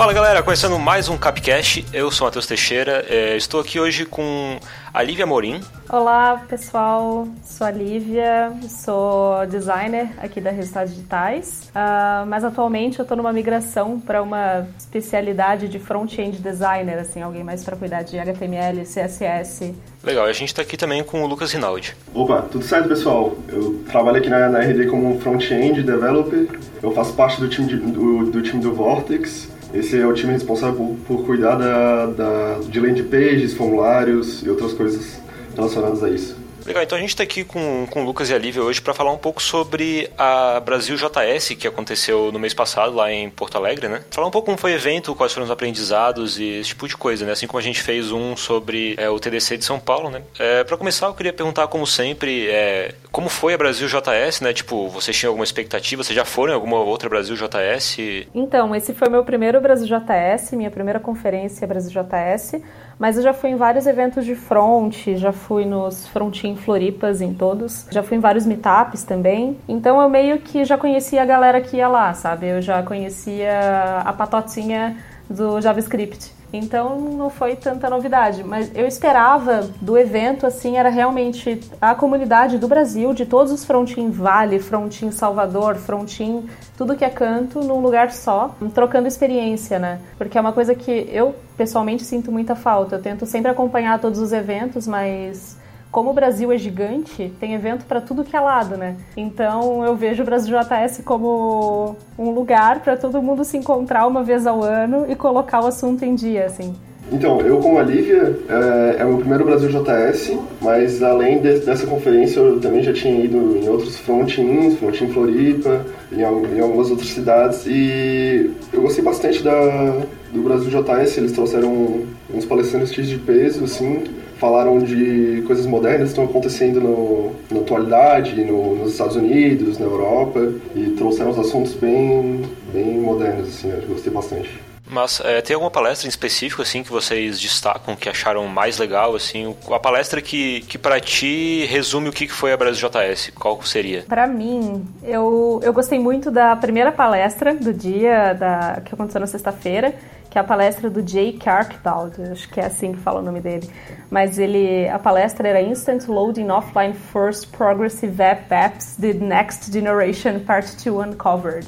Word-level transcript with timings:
Fala 0.00 0.14
galera, 0.14 0.42
começando 0.42 0.78
mais 0.78 1.10
um 1.10 1.18
Capcast, 1.18 1.84
eu 1.92 2.10
sou 2.10 2.26
o 2.26 2.28
Matheus 2.28 2.46
Teixeira, 2.46 3.04
é, 3.06 3.36
estou 3.36 3.60
aqui 3.60 3.78
hoje 3.78 4.06
com 4.06 4.58
a 4.94 5.02
Lívia 5.02 5.26
Morim. 5.26 5.60
Olá 5.90 6.42
pessoal, 6.48 7.28
sou 7.44 7.66
a 7.66 7.70
Lívia, 7.70 8.50
sou 8.66 9.46
designer 9.46 10.08
aqui 10.16 10.40
da 10.40 10.50
Resultados 10.50 10.94
Digitais, 10.94 11.70
uh, 11.74 12.24
mas 12.26 12.44
atualmente 12.44 12.98
eu 12.98 13.02
estou 13.02 13.14
numa 13.14 13.30
migração 13.30 14.00
para 14.00 14.22
uma 14.22 14.66
especialidade 14.78 15.68
de 15.68 15.78
front-end 15.78 16.38
designer, 16.38 16.98
assim, 16.98 17.20
alguém 17.20 17.44
mais 17.44 17.62
para 17.62 17.76
cuidar 17.76 18.02
de 18.02 18.18
HTML, 18.18 18.86
CSS. 18.86 19.74
Legal, 20.02 20.28
e 20.28 20.30
a 20.30 20.32
gente 20.32 20.48
está 20.48 20.62
aqui 20.62 20.78
também 20.78 21.04
com 21.04 21.22
o 21.22 21.26
Lucas 21.26 21.52
Rinaldi. 21.52 21.94
Opa, 22.14 22.40
tudo 22.50 22.64
certo 22.64 22.88
pessoal? 22.88 23.36
Eu 23.48 23.84
trabalho 23.90 24.16
aqui 24.16 24.30
na, 24.30 24.48
na 24.48 24.60
RD 24.60 24.86
como 24.86 25.20
front-end 25.20 25.82
developer, 25.82 26.48
eu 26.82 26.90
faço 26.92 27.12
parte 27.12 27.38
do 27.38 27.50
time, 27.50 27.68
de, 27.68 27.76
do, 27.76 28.30
do 28.30 28.40
time 28.40 28.62
do 28.62 28.72
Vortex, 28.72 29.59
esse 29.72 29.98
é 29.98 30.06
o 30.06 30.12
time 30.12 30.32
responsável 30.32 30.76
por, 30.76 30.96
por 31.06 31.26
cuidar 31.26 31.56
da, 31.56 32.06
da, 32.06 32.58
de 32.68 32.80
landing 32.80 33.04
pages, 33.04 33.54
formulários 33.54 34.42
e 34.42 34.50
outras 34.50 34.72
coisas 34.72 35.20
relacionadas 35.54 36.02
a 36.02 36.10
isso. 36.10 36.39
Legal, 36.70 36.84
então 36.84 36.96
a 36.96 37.00
gente 37.00 37.10
está 37.10 37.24
aqui 37.24 37.42
com, 37.42 37.84
com 37.90 38.02
o 38.02 38.04
Lucas 38.04 38.30
e 38.30 38.34
a 38.34 38.38
Lívia 38.38 38.62
hoje 38.62 38.80
para 38.80 38.94
falar 38.94 39.10
um 39.10 39.18
pouco 39.18 39.42
sobre 39.42 40.08
a 40.16 40.60
Brasil 40.60 40.94
JS, 40.94 41.56
que 41.58 41.66
aconteceu 41.66 42.30
no 42.30 42.38
mês 42.38 42.54
passado 42.54 42.94
lá 42.94 43.12
em 43.12 43.28
Porto 43.28 43.56
Alegre, 43.56 43.88
né? 43.88 44.02
Falar 44.08 44.28
um 44.28 44.30
pouco 44.30 44.46
como 44.46 44.56
foi 44.56 44.70
o 44.70 44.74
evento, 44.76 45.12
quais 45.16 45.32
foram 45.32 45.46
os 45.46 45.50
aprendizados 45.50 46.38
e 46.38 46.44
esse 46.60 46.68
tipo 46.68 46.86
de 46.86 46.96
coisa, 46.96 47.26
né? 47.26 47.32
Assim 47.32 47.48
como 47.48 47.58
a 47.58 47.62
gente 47.62 47.82
fez 47.82 48.12
um 48.12 48.36
sobre 48.36 48.94
é, 48.98 49.10
o 49.10 49.18
TDC 49.18 49.56
de 49.56 49.64
São 49.64 49.80
Paulo, 49.80 50.10
né? 50.10 50.22
É, 50.38 50.62
para 50.62 50.76
começar, 50.76 51.08
eu 51.08 51.14
queria 51.14 51.32
perguntar, 51.32 51.66
como 51.66 51.84
sempre, 51.88 52.48
é, 52.48 52.94
como 53.10 53.28
foi 53.28 53.54
a 53.54 53.58
Brasil 53.58 53.88
JS, 53.88 54.40
né? 54.40 54.52
Tipo, 54.52 54.88
vocês 54.90 55.16
tinham 55.16 55.30
alguma 55.30 55.44
expectativa? 55.44 56.04
Vocês 56.04 56.14
já 56.14 56.24
foram 56.24 56.52
em 56.52 56.54
alguma 56.54 56.78
outra 56.78 57.08
Brasil 57.08 57.34
JS? 57.34 57.96
Então, 58.32 58.76
esse 58.76 58.94
foi 58.94 59.08
meu 59.08 59.24
primeiro 59.24 59.60
Brasil 59.60 59.88
JS, 59.88 60.52
minha 60.52 60.70
primeira 60.70 61.00
conferência 61.00 61.66
Brasil 61.66 61.90
JS. 61.90 62.62
Mas 63.00 63.16
eu 63.16 63.22
já 63.22 63.32
fui 63.32 63.48
em 63.48 63.56
vários 63.56 63.86
eventos 63.86 64.26
de 64.26 64.34
front, 64.34 64.94
já 65.16 65.32
fui 65.32 65.64
nos 65.64 66.06
Frontin 66.08 66.54
Floripas 66.54 67.22
em 67.22 67.32
todos, 67.32 67.86
já 67.90 68.02
fui 68.02 68.18
em 68.18 68.20
vários 68.20 68.44
meetups 68.44 69.04
também. 69.04 69.56
Então 69.66 70.02
eu 70.02 70.08
meio 70.10 70.38
que 70.40 70.66
já 70.66 70.76
conhecia 70.76 71.22
a 71.22 71.24
galera 71.24 71.62
que 71.62 71.78
ia 71.78 71.88
lá, 71.88 72.12
sabe? 72.12 72.48
Eu 72.48 72.60
já 72.60 72.82
conhecia 72.82 74.02
a 74.04 74.12
patotinha 74.12 74.98
do 75.30 75.62
JavaScript. 75.62 76.39
Então 76.52 76.98
não 76.98 77.30
foi 77.30 77.54
tanta 77.54 77.88
novidade, 77.88 78.42
mas 78.42 78.70
eu 78.74 78.86
esperava 78.86 79.68
do 79.80 79.96
evento 79.96 80.46
assim, 80.46 80.76
era 80.76 80.88
realmente 80.88 81.60
a 81.80 81.94
comunidade 81.94 82.58
do 82.58 82.66
Brasil, 82.66 83.14
de 83.14 83.24
todos 83.24 83.52
os 83.52 83.64
Frontin 83.64 84.10
Vale, 84.10 84.58
Frontin 84.58 85.10
Salvador, 85.12 85.76
Frontin, 85.76 86.48
tudo 86.76 86.96
que 86.96 87.04
é 87.04 87.10
canto 87.10 87.60
num 87.60 87.80
lugar 87.80 88.10
só, 88.10 88.54
trocando 88.74 89.06
experiência, 89.06 89.78
né? 89.78 90.00
Porque 90.18 90.36
é 90.36 90.40
uma 90.40 90.52
coisa 90.52 90.74
que 90.74 91.08
eu 91.12 91.34
pessoalmente 91.56 92.04
sinto 92.04 92.32
muita 92.32 92.56
falta. 92.56 92.96
Eu 92.96 93.02
tento 93.02 93.26
sempre 93.26 93.50
acompanhar 93.50 94.00
todos 94.00 94.18
os 94.18 94.32
eventos, 94.32 94.86
mas 94.86 95.59
como 95.90 96.10
o 96.10 96.12
Brasil 96.12 96.52
é 96.52 96.58
gigante, 96.58 97.32
tem 97.40 97.54
evento 97.54 97.84
para 97.84 98.00
tudo 98.00 98.24
que 98.24 98.36
é 98.36 98.40
lado, 98.40 98.76
né? 98.76 98.96
Então 99.16 99.84
eu 99.84 99.96
vejo 99.96 100.22
o 100.22 100.26
Brasil 100.26 100.56
JS 100.58 101.02
como 101.04 101.96
um 102.18 102.30
lugar 102.30 102.80
para 102.80 102.96
todo 102.96 103.20
mundo 103.20 103.44
se 103.44 103.56
encontrar 103.56 104.06
uma 104.06 104.22
vez 104.22 104.46
ao 104.46 104.62
ano 104.62 105.06
e 105.08 105.16
colocar 105.16 105.62
o 105.62 105.66
assunto 105.66 106.04
em 106.04 106.14
dia, 106.14 106.46
assim. 106.46 106.74
Então, 107.12 107.40
eu 107.40 107.58
como 107.58 107.76
a 107.76 107.82
Lívia, 107.82 108.38
é, 108.48 109.00
é 109.00 109.04
o 109.04 109.08
meu 109.08 109.18
primeiro 109.18 109.44
Brasil 109.44 109.68
JS, 109.68 110.38
mas 110.62 111.02
além 111.02 111.40
de, 111.40 111.58
dessa 111.58 111.84
conferência 111.84 112.38
eu 112.38 112.60
também 112.60 112.84
já 112.84 112.92
tinha 112.92 113.24
ido 113.24 113.56
em 113.56 113.68
outros 113.68 113.98
frontins, 113.98 114.78
frontin 114.78 115.08
Floripa, 115.08 115.84
em, 116.12 116.20
em, 116.20 116.60
algumas 116.60 116.88
outras 116.88 117.08
cidades, 117.08 117.66
e 117.66 118.52
eu 118.72 118.82
gostei 118.82 119.02
bastante 119.02 119.42
da, 119.42 119.96
do 120.32 120.42
Brasil 120.42 120.70
JS, 120.70 121.18
eles 121.18 121.32
trouxeram 121.32 122.04
uns 122.32 122.44
palestrantes 122.44 123.08
de 123.08 123.18
peso, 123.18 123.64
assim, 123.64 124.04
falaram 124.40 124.78
de 124.78 125.44
coisas 125.46 125.66
modernas 125.66 126.08
que 126.08 126.18
estão 126.18 126.24
acontecendo 126.24 126.80
no, 126.80 127.36
na 127.50 127.60
atualidade, 127.60 128.42
no, 128.42 128.76
nos 128.76 128.92
Estados 128.92 129.14
Unidos, 129.14 129.78
na 129.78 129.84
Europa, 129.84 130.40
e 130.74 130.90
trouxeram 130.96 131.30
os 131.30 131.38
assuntos 131.38 131.74
bem, 131.74 132.42
bem 132.72 132.98
modernos, 132.98 133.48
assim, 133.48 133.70
eu 133.70 133.86
gostei 133.86 134.12
bastante. 134.12 134.70
Mas 134.90 135.20
é, 135.24 135.40
tem 135.40 135.54
alguma 135.54 135.70
palestra 135.70 136.08
em 136.08 136.10
específico 136.10 136.62
assim 136.62 136.82
que 136.82 136.90
vocês 136.90 137.38
destacam, 137.38 137.94
que 137.94 138.08
acharam 138.08 138.48
mais 138.48 138.76
legal, 138.76 139.14
assim, 139.14 139.54
a 139.70 139.78
palestra 139.78 140.20
que, 140.20 140.62
que 140.62 140.76
para 140.76 140.98
ti 140.98 141.64
resume 141.66 142.08
o 142.08 142.12
que 142.12 142.26
foi 142.26 142.52
a 142.52 142.56
Brasil 142.56 142.88
JS, 142.88 143.30
qual 143.38 143.62
seria? 143.62 144.04
Para 144.08 144.26
mim, 144.26 144.84
eu, 145.04 145.60
eu 145.62 145.72
gostei 145.72 145.98
muito 145.98 146.28
da 146.30 146.56
primeira 146.56 146.90
palestra 146.90 147.54
do 147.54 147.72
dia 147.72 148.32
da, 148.32 148.82
que 148.84 148.92
aconteceu 148.92 149.20
na 149.20 149.28
sexta-feira, 149.28 149.94
que 150.30 150.38
é 150.38 150.40
a 150.40 150.44
palestra 150.44 150.88
do 150.88 151.06
Jay 151.06 151.36
Archibald, 151.44 152.14
acho 152.30 152.48
que 152.48 152.60
é 152.60 152.66
assim 152.66 152.92
que 152.92 153.00
fala 153.00 153.18
o 153.18 153.22
nome 153.22 153.40
dele. 153.40 153.68
Mas 154.08 154.38
ele, 154.38 154.88
a 154.88 154.98
palestra 154.98 155.48
era 155.48 155.60
Instant 155.60 156.06
Loading 156.06 156.48
Offline 156.48 156.94
First 156.94 157.48
Progressive 157.48 158.22
App 158.22 158.54
Apps 158.54 158.96
The 158.96 159.14
Next 159.14 159.72
Generation 159.72 160.38
Part 160.38 160.76
2 160.88 161.08
Uncovered. 161.08 161.66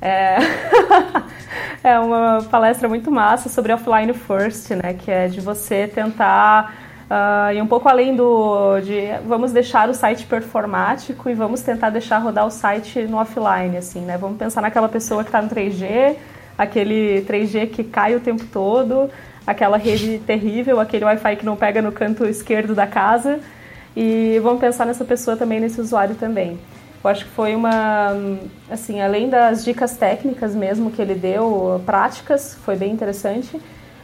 É, 0.00 0.38
é 1.84 1.98
uma 1.98 2.42
palestra 2.50 2.88
muito 2.88 3.10
massa 3.10 3.50
sobre 3.50 3.72
offline 3.72 4.14
first, 4.14 4.70
né? 4.70 4.94
Que 4.94 5.10
é 5.10 5.28
de 5.28 5.40
você 5.40 5.86
tentar 5.86 6.72
uh, 7.10 7.52
ir 7.52 7.60
um 7.60 7.66
pouco 7.66 7.90
além 7.90 8.16
do 8.16 8.80
de 8.80 9.08
vamos 9.26 9.52
deixar 9.52 9.88
o 9.90 9.94
site 9.94 10.24
performático 10.24 11.28
e 11.28 11.34
vamos 11.34 11.60
tentar 11.60 11.90
deixar 11.90 12.18
rodar 12.18 12.46
o 12.46 12.50
site 12.50 13.02
no 13.02 13.18
offline, 13.18 13.76
assim, 13.76 14.00
né? 14.00 14.16
Vamos 14.16 14.38
pensar 14.38 14.62
naquela 14.62 14.88
pessoa 14.88 15.22
que 15.22 15.28
está 15.28 15.42
no 15.42 15.48
3G 15.50 16.16
aquele 16.58 17.22
3G 17.22 17.70
que 17.70 17.84
cai 17.84 18.16
o 18.16 18.20
tempo 18.20 18.44
todo, 18.52 19.08
aquela 19.46 19.78
rede 19.78 20.18
terrível, 20.26 20.80
aquele 20.80 21.04
Wi-Fi 21.04 21.36
que 21.36 21.46
não 21.46 21.56
pega 21.56 21.80
no 21.80 21.92
canto 21.92 22.26
esquerdo 22.26 22.74
da 22.74 22.86
casa. 22.86 23.38
E 23.96 24.38
vamos 24.42 24.60
pensar 24.60 24.84
nessa 24.84 25.04
pessoa 25.04 25.36
também, 25.36 25.60
nesse 25.60 25.80
usuário 25.80 26.16
também. 26.16 26.58
Eu 27.02 27.10
acho 27.10 27.24
que 27.24 27.30
foi 27.30 27.54
uma, 27.54 28.12
assim, 28.68 29.00
além 29.00 29.28
das 29.28 29.64
dicas 29.64 29.96
técnicas 29.96 30.54
mesmo 30.54 30.90
que 30.90 31.00
ele 31.00 31.14
deu, 31.14 31.80
práticas, 31.86 32.58
foi 32.64 32.74
bem 32.74 32.92
interessante. 32.92 33.58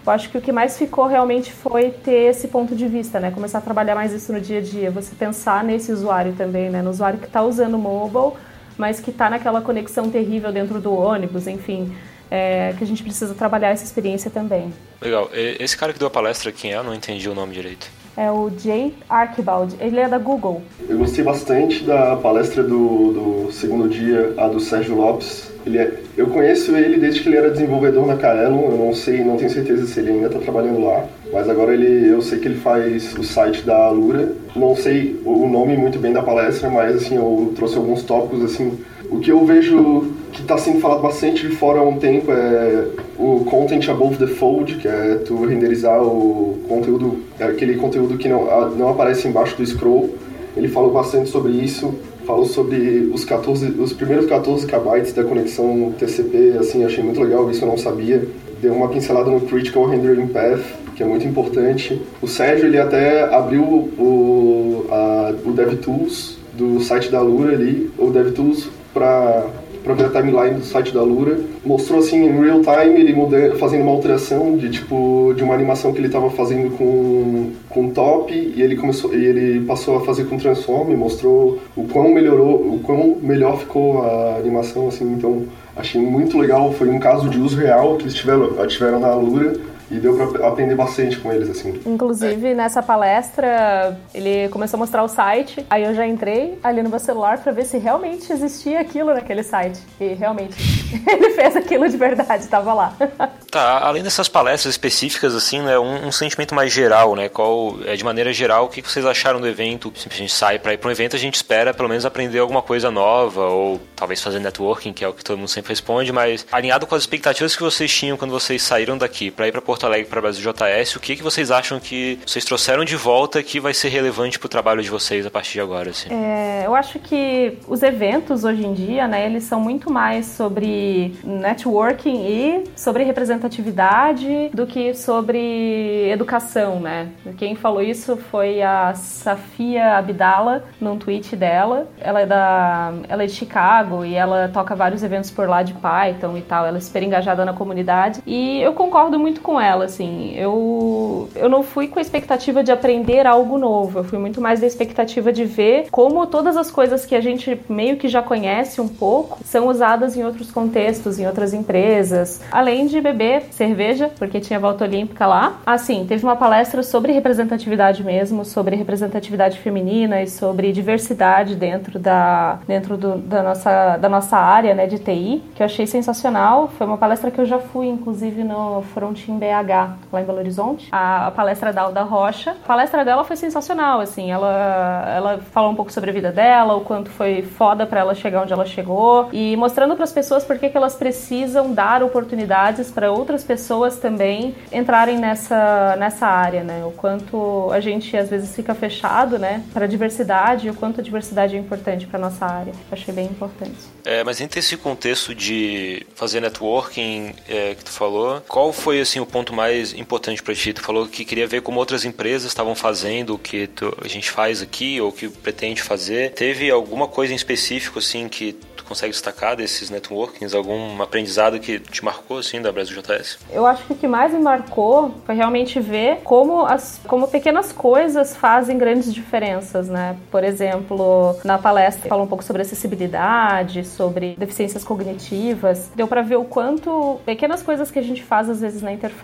Eu 0.07 0.13
acho 0.13 0.31
que 0.31 0.39
o 0.39 0.41
que 0.41 0.53
mais 0.53 0.79
ficou 0.79 1.07
realmente 1.07 1.53
foi 1.53 1.91
ter 1.91 2.31
esse 2.31 2.47
ponto 2.49 2.77
de 2.77 2.87
vista, 2.87 3.19
né? 3.19 3.31
Começar 3.31 3.59
a 3.59 3.61
trabalhar 3.61 3.95
mais 3.95 4.13
isso 4.13 4.33
no 4.33 4.41
dia 4.41 4.59
a 4.59 4.63
dia, 4.63 4.91
você 4.91 5.15
pensar 5.15 5.65
nesse 5.65 5.91
usuário 5.91 6.35
também, 6.35 6.71
né? 6.71 6.83
No 6.83 6.91
usuário 6.91 7.19
que 7.19 7.27
está 7.27 7.43
usando 7.43 7.75
o 7.75 7.79
mobile, 7.79 8.33
mas 8.79 9.01
que 9.01 9.11
está 9.11 9.29
naquela 9.31 9.61
conexão 9.61 10.11
terrível 10.11 10.53
dentro 10.53 10.79
do 10.81 10.95
ônibus, 10.95 11.47
enfim 11.47 11.93
é, 12.35 12.75
que 12.77 12.83
a 12.83 12.87
gente 12.87 13.01
precisa 13.01 13.33
trabalhar 13.33 13.69
essa 13.69 13.85
experiência 13.85 14.29
também. 14.29 14.73
Legal. 15.01 15.31
Esse 15.33 15.77
cara 15.77 15.93
que 15.93 16.01
deu 16.01 16.09
a 16.09 16.11
palestra, 16.11 16.51
quem 16.51 16.73
é? 16.73 16.77
Eu 16.77 16.83
não 16.83 16.93
entendi 16.93 17.29
o 17.29 17.35
nome 17.35 17.55
direito. 17.55 17.89
É 18.17 18.29
o 18.31 18.51
Jay 18.59 18.93
Archibald. 19.09 19.77
Ele 19.79 20.01
é 20.01 20.09
da 20.09 20.19
Google. 20.19 20.63
Eu 20.89 20.99
gostei 20.99 21.23
bastante 21.23 21.85
da 21.85 22.17
palestra 22.17 22.63
do, 22.63 23.45
do 23.47 23.53
segundo 23.53 23.89
dia, 23.89 24.35
a 24.37 24.49
do 24.49 24.59
Sérgio 24.59 24.97
Lopes. 24.97 25.53
Ele 25.65 25.79
é, 25.79 25.93
eu 26.17 26.27
conheço 26.27 26.75
ele 26.77 26.99
desde 26.99 27.23
que 27.23 27.29
ele 27.29 27.37
era 27.37 27.51
desenvolvedor 27.51 28.05
na 28.05 28.17
Kaelon. 28.17 28.71
Eu 28.71 28.77
não 28.79 28.95
sei, 28.95 29.23
não 29.23 29.37
tenho 29.37 29.51
certeza 29.51 29.87
se 29.87 30.01
ele 30.01 30.11
ainda 30.11 30.27
está 30.27 30.41
trabalhando 30.41 30.85
lá. 30.85 31.07
Mas 31.33 31.49
agora 31.49 31.73
ele, 31.73 32.09
eu 32.09 32.21
sei 32.21 32.41
que 32.41 32.49
ele 32.49 32.61
faz 32.61 33.17
o 33.17 33.23
site 33.23 33.63
da 33.63 33.77
Alura. 33.77 34.33
Não 34.57 34.75
sei 34.75 35.21
o 35.25 35.47
nome 35.49 35.77
muito 35.77 36.01
bem 36.01 36.13
da 36.13 36.23
palestra, 36.23 36.69
mas 36.69 36.97
assim 36.97 37.17
eu 37.17 37.53
trouxe 37.55 37.77
alguns 37.77 38.03
tópicos 38.03 38.43
assim. 38.45 38.79
O 39.11 39.21
que 39.21 39.31
eu 39.31 39.45
vejo 39.45 40.13
que 40.35 40.43
está 40.43 40.59
sendo 40.59 40.81
falado 40.81 41.01
bastante 41.01 41.49
de 41.49 41.55
fora 41.55 41.79
há 41.79 41.83
um 41.83 41.97
tempo 41.97 42.33
é 42.33 42.89
o 43.17 43.45
content 43.45 43.89
above 43.89 44.17
the 44.17 44.27
fold, 44.27 44.75
que 44.75 44.89
é 44.89 45.15
tu 45.25 45.47
renderizar 45.47 46.03
o 46.03 46.59
conteúdo, 46.69 47.21
aquele 47.39 47.77
conteúdo 47.77 48.19
que 48.19 48.29
não, 48.29 48.71
não 48.71 48.89
aparece 48.89 49.29
embaixo 49.29 49.57
do 49.57 49.65
scroll. 49.65 50.13
Ele 50.57 50.67
falou 50.69 50.91
bastante 50.93 51.31
sobre 51.31 51.53
isso, 51.53 51.95
falou 52.27 52.45
sobre 52.45 53.11
os 53.15 53.25
14, 53.25 53.81
os 53.81 53.93
primeiros 53.93 54.27
14 54.27 54.67
KB 54.67 55.13
da 55.15 55.23
conexão 55.23 55.95
TCP, 55.99 56.57
assim, 56.59 56.85
achei 56.85 57.03
muito 57.03 57.21
legal, 57.21 57.49
isso 57.49 57.65
eu 57.65 57.69
não 57.69 57.79
sabia. 57.79 58.27
Deu 58.61 58.75
uma 58.75 58.89
pincelada 58.89 59.31
no 59.31 59.41
Critical 59.41 59.87
Rendering 59.87 60.27
Path, 60.27 60.63
que 60.97 61.03
é 61.03 61.07
muito 61.07 61.27
importante. 61.27 62.03
O 62.21 62.27
Sérgio, 62.27 62.67
ele 62.67 62.79
até 62.79 63.23
abriu 63.33 63.63
o, 63.63 64.87
a, 64.91 65.35
o 65.45 65.53
DevTools 65.53 66.39
do 66.55 66.81
site 66.81 67.11
da 67.11 67.21
Lura 67.21 67.53
ali, 67.53 67.91
o 67.99 68.11
DevTools 68.11 68.69
para 68.93 69.47
para 69.85 69.95
ver 69.95 70.07
a 70.07 70.09
timeline 70.09 70.59
do 70.59 70.65
site 70.65 70.93
da 70.93 71.03
Lura. 71.03 71.39
Mostrou 71.65 72.01
assim 72.01 72.25
em 72.25 72.43
real 72.43 72.61
time 72.63 73.01
ele 73.01 73.15
fazendo 73.57 73.83
uma 73.83 73.93
alteração 73.93 74.57
de 74.57 74.71
tipo 74.71 75.33
de 75.37 75.45
uma 75.45 75.55
animação 75.55 75.93
que 75.93 75.99
ele 75.99 76.07
estava 76.07 76.31
fazendo 76.31 76.77
com 76.77 77.53
com 77.69 77.91
top 77.91 78.33
e 78.33 78.63
ele 78.63 78.77
começou 78.77 79.15
e 79.15 79.25
ele 79.25 79.61
passou 79.67 79.97
a 79.97 80.01
fazer 80.01 80.25
com 80.25 80.39
transform, 80.39 80.97
mostrou 80.97 81.59
o 81.77 81.85
quão 81.85 82.13
melhorou, 82.13 82.55
o 82.55 82.81
quão 82.83 83.19
melhor 83.21 83.59
ficou 83.59 84.03
a 84.03 84.37
animação 84.37 84.89
assim, 84.89 85.13
então 85.13 85.45
achei 85.77 86.01
muito 86.01 86.39
legal, 86.39 86.73
foi 86.73 86.89
um 86.89 86.99
caso 86.99 87.29
de 87.29 87.39
uso 87.39 87.57
real 87.57 87.97
que 87.97 88.05
eles 88.05 88.15
tiveram, 88.15 88.67
tiveram 88.67 89.01
na 89.01 89.15
Lura 89.15 89.55
e 89.91 89.97
deu 89.97 90.17
para 90.17 90.49
aprender 90.49 90.75
bastante 90.75 91.19
com 91.19 91.33
eles, 91.33 91.49
assim. 91.51 91.81
Inclusive, 91.87 92.55
nessa 92.55 92.83
palestra, 92.83 93.99
ele 94.15 94.49
começou 94.49 94.77
a 94.77 94.81
mostrar 94.81 95.03
o 95.03 95.09
site, 95.09 95.65
aí 95.69 95.85
eu 95.85 95.95
já 95.95 96.07
entrei 96.07 96.59
ali 96.63 96.83
no 96.83 96.91
meu 96.91 96.99
celular 96.99 97.39
para 97.39 97.53
ver 97.53 97.65
se 97.65 97.79
realmente 97.79 98.33
existia 98.33 98.81
aquilo 98.81 99.13
naquele 99.13 99.43
site. 99.43 99.81
E 100.01 100.15
realmente, 100.15 100.55
ele 101.07 101.31
fez 101.31 101.57
aquilo 101.57 101.89
de 101.89 101.97
verdade, 101.97 102.45
estava 102.45 102.73
lá. 102.73 102.97
Tá, 103.55 103.79
além 103.87 104.03
dessas 104.03 104.29
palestras 104.29 104.75
específicas, 104.75 105.33
assim, 105.33 105.61
né, 105.63 105.79
um, 105.79 106.09
um, 106.09 106.11
sentimento 106.11 106.57
mais 106.57 106.73
geral, 106.73 107.15
né, 107.15 107.29
qual, 107.29 107.77
é, 107.87 107.95
de 107.95 108.03
maneira 108.03 108.33
geral, 108.33 108.65
o 108.65 108.69
que 108.69 108.83
vocês 108.83 109.07
acharam 109.07 109.41
do 109.41 109.47
evento? 109.47 109.93
Se 109.95 110.09
a 110.11 110.13
gente 110.13 110.33
sai 110.33 110.59
para 110.59 110.75
ir 110.75 110.79
para 110.79 110.89
um 110.89 110.91
evento, 110.91 111.15
a 111.15 111.19
gente 111.21 111.37
espera 111.37 111.73
pelo 111.73 111.89
menos 111.89 112.05
aprender 112.05 112.41
alguma 112.41 112.61
coisa 112.61 112.91
nova, 112.91 113.47
ou 113.47 113.81
talvez 113.95 114.21
fazer 114.21 114.41
networking, 114.41 114.93
que 114.93 115.05
é 115.05 115.09
o 115.09 115.13
que 115.13 115.23
todo 115.23 115.39
mundo 115.39 115.47
sempre 115.47 115.69
responde, 115.69 116.11
mas 116.11 116.45
alinhado 116.51 116.85
com 116.85 116.97
as 116.97 117.03
expectativas 117.03 117.55
que 117.55 117.63
vocês 117.63 117.95
tinham 117.95 118.17
quando 118.17 118.33
vocês 118.33 118.61
saíram 118.61 118.99
daqui 118.99 119.31
para 119.31 119.47
ir 119.47 119.53
para 119.53 119.63
Porto 119.75 119.87
Alegre, 119.87 120.07
para 120.09 120.21
Brasil 120.21 120.53
JS, 120.53 120.95
o 120.95 121.01
que, 121.01 121.17
que 121.17 121.23
vocês 121.23 121.51
acham 121.51 121.81
que 121.81 122.21
vocês 122.25 122.45
trouxeram 122.45 122.85
de 122.85 122.95
volta 122.95 123.43
que 123.43 123.59
vai 123.59 123.75
ser 123.75 123.89
relevante 123.89 124.39
para 124.39 124.47
o 124.47 124.49
trabalho 124.49 124.81
de 124.81 124.89
vocês 124.89 125.27
a 125.27 125.31
partir 125.33 125.55
de 125.55 125.61
agora? 125.63 125.91
Assim? 125.91 126.15
É, 126.15 126.63
eu 126.65 126.77
acho 126.77 127.01
que 127.01 127.59
os 127.67 127.83
eventos 127.83 128.45
hoje 128.45 128.65
em 128.65 128.73
dia, 128.73 129.09
né, 129.09 129.27
eles 129.27 129.43
são 129.43 129.59
muito 129.59 129.91
mais 129.91 130.27
sobre 130.27 131.17
networking 131.25 132.25
e 132.25 132.65
sobre 132.77 133.03
representatividade 133.03 134.51
do 134.55 134.65
que 134.65 134.95
sobre 134.95 136.09
educação, 136.09 136.79
né? 136.79 137.09
Quem 137.37 137.57
falou 137.57 137.83
isso 137.83 138.17
foi 138.17 138.63
a 138.63 138.95
Safia 138.95 139.97
Abdala, 139.97 140.63
num 140.81 140.97
tweet 140.97 141.35
dela. 141.35 141.89
Ela 142.01 142.21
é 142.21 142.27
da, 142.27 142.93
ela 143.09 143.25
é 143.25 143.27
de 143.27 143.33
Chicago 143.33 144.05
e 144.05 144.15
ela 144.15 144.49
toca 144.53 144.77
vários 144.77 145.03
eventos 145.03 145.33
por 145.33 145.49
lá 145.49 145.65
de 145.65 145.75
Python 145.75 146.37
e 146.37 146.43
tal. 146.43 146.65
Ela 146.65 146.79
é 146.79 146.81
super 146.81 147.03
engajada 147.03 147.45
na 147.45 147.53
comunidade 147.53 148.23
e 148.25 148.63
eu 148.63 148.73
concordo 148.73 149.19
muito 149.19 149.41
com 149.41 149.61
ela, 149.61 149.64
assim. 149.71 150.35
Eu, 150.37 151.29
eu 151.35 151.49
não 151.49 151.63
fui 151.63 151.89
com 151.89 151.99
a 151.99 152.03
expectativa 152.03 152.63
de 152.63 152.73
aprender 152.73 153.27
algo 153.27 153.59
novo, 153.59 154.01
eu 154.01 154.05
fui 154.05 154.19
muito 154.19 154.41
mais 154.41 154.61
da 154.61 154.67
expectativa 154.67 155.33
de 155.33 155.45
ver 155.45 155.89
como 155.91 156.27
todas 156.27 156.57
as 156.57 156.71
coisas 156.71 157.07
que 157.07 157.15
a 157.15 157.21
gente 157.21 157.61
meio 157.69 157.97
que 157.97 158.09
já 158.09 158.23
conhece 158.23 158.81
um 158.81 158.89
pouco 158.89 159.39
são 159.45 159.69
usadas 159.69 160.17
em 160.17 160.25
outros 160.25 160.51
contextos, 160.51 161.19
em 161.19 161.27
outras 161.27 161.53
empresas. 161.55 162.41
Além 162.51 162.87
de 162.87 163.01
beber 163.01 163.45
cerveja, 163.51 164.11
porque 164.19 164.41
tinha 164.41 164.59
volta 164.59 164.85
olímpica 164.85 165.27
lá. 165.27 165.61
Assim, 165.65 166.05
teve 166.07 166.25
uma 166.25 166.37
palestra 166.37 166.83
sobre 166.83 167.13
representatividade 167.13 168.03
mesmo, 168.03 168.45
sobre 168.45 168.77
representatividade 168.77 169.59
feminina 169.59 170.23
e 170.23 170.29
sobre 170.29 170.73
diversidade 170.73 171.55
dentro 171.55 171.99
da, 171.99 172.59
dentro 172.67 172.97
do, 172.97 173.17
da, 173.19 173.43
nossa, 173.43 173.97
da 173.97 174.09
nossa 174.09 174.37
área 174.37 174.75
né, 174.75 174.87
de 174.87 174.99
TI, 174.99 175.43
que 175.55 175.63
eu 175.63 175.67
achei 175.67 175.87
sensacional. 175.87 176.69
Foi 176.77 176.87
uma 176.87 176.99
palestra 176.99 177.31
que 177.31 177.41
eu 177.41 177.47
já 177.47 177.59
fui, 177.59 177.87
inclusive, 177.87 178.43
no 178.43 178.83
Frontin 178.95 179.39
BH, 179.39 179.54
lá 179.63 180.21
em 180.21 180.25
Belo 180.25 180.39
Horizonte. 180.39 180.89
A, 180.91 181.29
a 181.29 181.31
palestra 181.31 181.73
da 181.73 181.83
Alda 181.83 182.03
Rocha. 182.03 182.53
A 182.53 182.67
palestra 182.67 183.05
dela 183.05 183.25
foi 183.25 183.37
sensacional, 183.37 184.01
assim. 184.01 184.31
Ela, 184.31 185.13
ela 185.15 185.39
falou 185.53 185.71
um 185.71 185.75
pouco 185.75 185.93
sobre 185.93 186.11
a 186.11 186.13
vida 186.13 186.33
dela, 186.33 186.75
o 186.75 186.81
quanto 186.81 187.11
foi 187.11 187.43
foda 187.43 187.87
para 187.87 188.01
ela 188.01 188.15
chegar 188.15 188.43
onde 188.43 188.53
ela 188.53 188.67
chegou 188.67 189.29
e 189.33 189.57
mostrando 189.57 189.95
para 189.95 190.05
as 190.05 190.13
pessoas 190.13 190.45
por 190.45 190.59
que 190.59 190.71
elas 190.75 190.95
precisam 190.95 191.73
dar 191.73 192.03
oportunidades 192.03 192.91
para 192.91 193.13
outras 193.13 193.45
pessoas 193.45 193.99
também 193.99 194.55
entrarem 194.73 195.19
nessa, 195.19 195.97
nessa 195.97 196.27
área, 196.27 196.63
né? 196.63 196.85
O 196.85 196.91
quanto 196.93 197.71
a 197.71 197.81
gente 197.81 198.17
às 198.17 198.31
vezes 198.31 198.55
fica 198.55 198.75
fechado, 198.75 199.39
né, 199.39 199.63
para 199.73 199.87
diversidade 199.87 200.67
e 200.67 200.71
o 200.71 200.75
quanto 200.75 201.01
a 201.01 201.03
diversidade 201.03 201.57
é 201.57 201.59
importante 201.59 202.07
para 202.07 202.19
nossa 202.19 202.47
área. 202.47 202.73
Achei 202.91 203.13
bem 203.13 203.27
importante. 203.27 203.77
É, 204.05 204.25
mas 204.25 204.41
entre 204.41 204.61
esse 204.61 204.77
contexto 204.77 205.35
de 205.35 206.07
fazer 206.15 206.41
networking 206.41 207.35
é, 207.49 207.75
que 207.75 207.85
tu 207.85 207.91
falou, 207.91 208.41
qual 208.49 208.73
foi 208.73 209.01
assim 209.01 209.21
o 209.21 209.27
ponto 209.27 209.44
mais 209.53 209.93
importante 209.93 210.43
para 210.43 210.55
ti? 210.55 210.73
Tu 210.73 210.81
falou 210.81 211.07
que 211.07 211.25
queria 211.25 211.47
ver 211.47 211.63
como 211.63 211.79
outras 211.79 212.05
empresas 212.05 212.49
estavam 212.49 212.75
fazendo 212.75 213.35
o 213.35 213.39
que 213.39 213.67
tu, 213.67 213.97
a 214.01 214.09
gente 214.09 214.31
faz 214.31 214.63
aqui 214.63 215.01
ou 215.01 215.11
que 215.11 215.29
pretende 215.29 215.83
fazer. 215.83 216.33
Teve 216.33 216.71
alguma 216.71 217.09
coisa 217.09 217.33
em 217.33 217.37
específico 217.37 217.99
assim 217.99 218.29
que 218.29 218.57
tu 218.85 218.89
consegue 218.89 219.11
destacar 219.11 219.57
desses 219.57 219.91
networkings? 219.91 220.55
Algum 220.55 221.03
aprendizado 221.03 221.59
que 221.59 221.81
te 221.81 222.05
marcou, 222.05 222.39
assim, 222.39 222.61
da 222.61 222.71
Brasil 222.71 223.01
JS? 223.01 223.39
Eu 223.51 223.67
acho 223.67 223.85
que 223.85 223.93
o 223.95 223.97
que 223.97 224.07
mais 224.07 224.33
me 224.33 224.41
marcou 224.41 225.15
foi 225.25 225.35
realmente 225.35 225.81
ver 225.81 226.19
como, 226.23 226.67
as, 226.67 227.01
como 227.09 227.27
pequenas 227.27 227.73
coisas 227.73 228.37
fazem 228.37 228.77
grandes 228.77 229.13
diferenças, 229.13 229.89
né? 229.89 230.17
Por 230.31 230.45
exemplo, 230.45 231.37
na 231.45 231.59
palestra 231.59 232.09
fala 232.09 232.23
um 232.23 232.27
pouco 232.27 232.45
sobre 232.45 232.63
acessibilidade, 232.63 233.85
sobre 233.85 234.37
deficiências 234.37 234.85
cognitivas. 234.85 235.91
Deu 235.97 236.07
para 236.07 236.23
ver 236.23 236.37
o 236.37 236.45
quanto 236.45 237.19
pequenas 237.25 237.63
coisas 237.63 237.91
que 237.91 237.99
a 237.99 238.03
gente 238.03 238.23
faz 238.23 238.51
às 238.51 238.61
vezes 238.61 238.83
na 238.83 238.93
interface, 238.93 239.15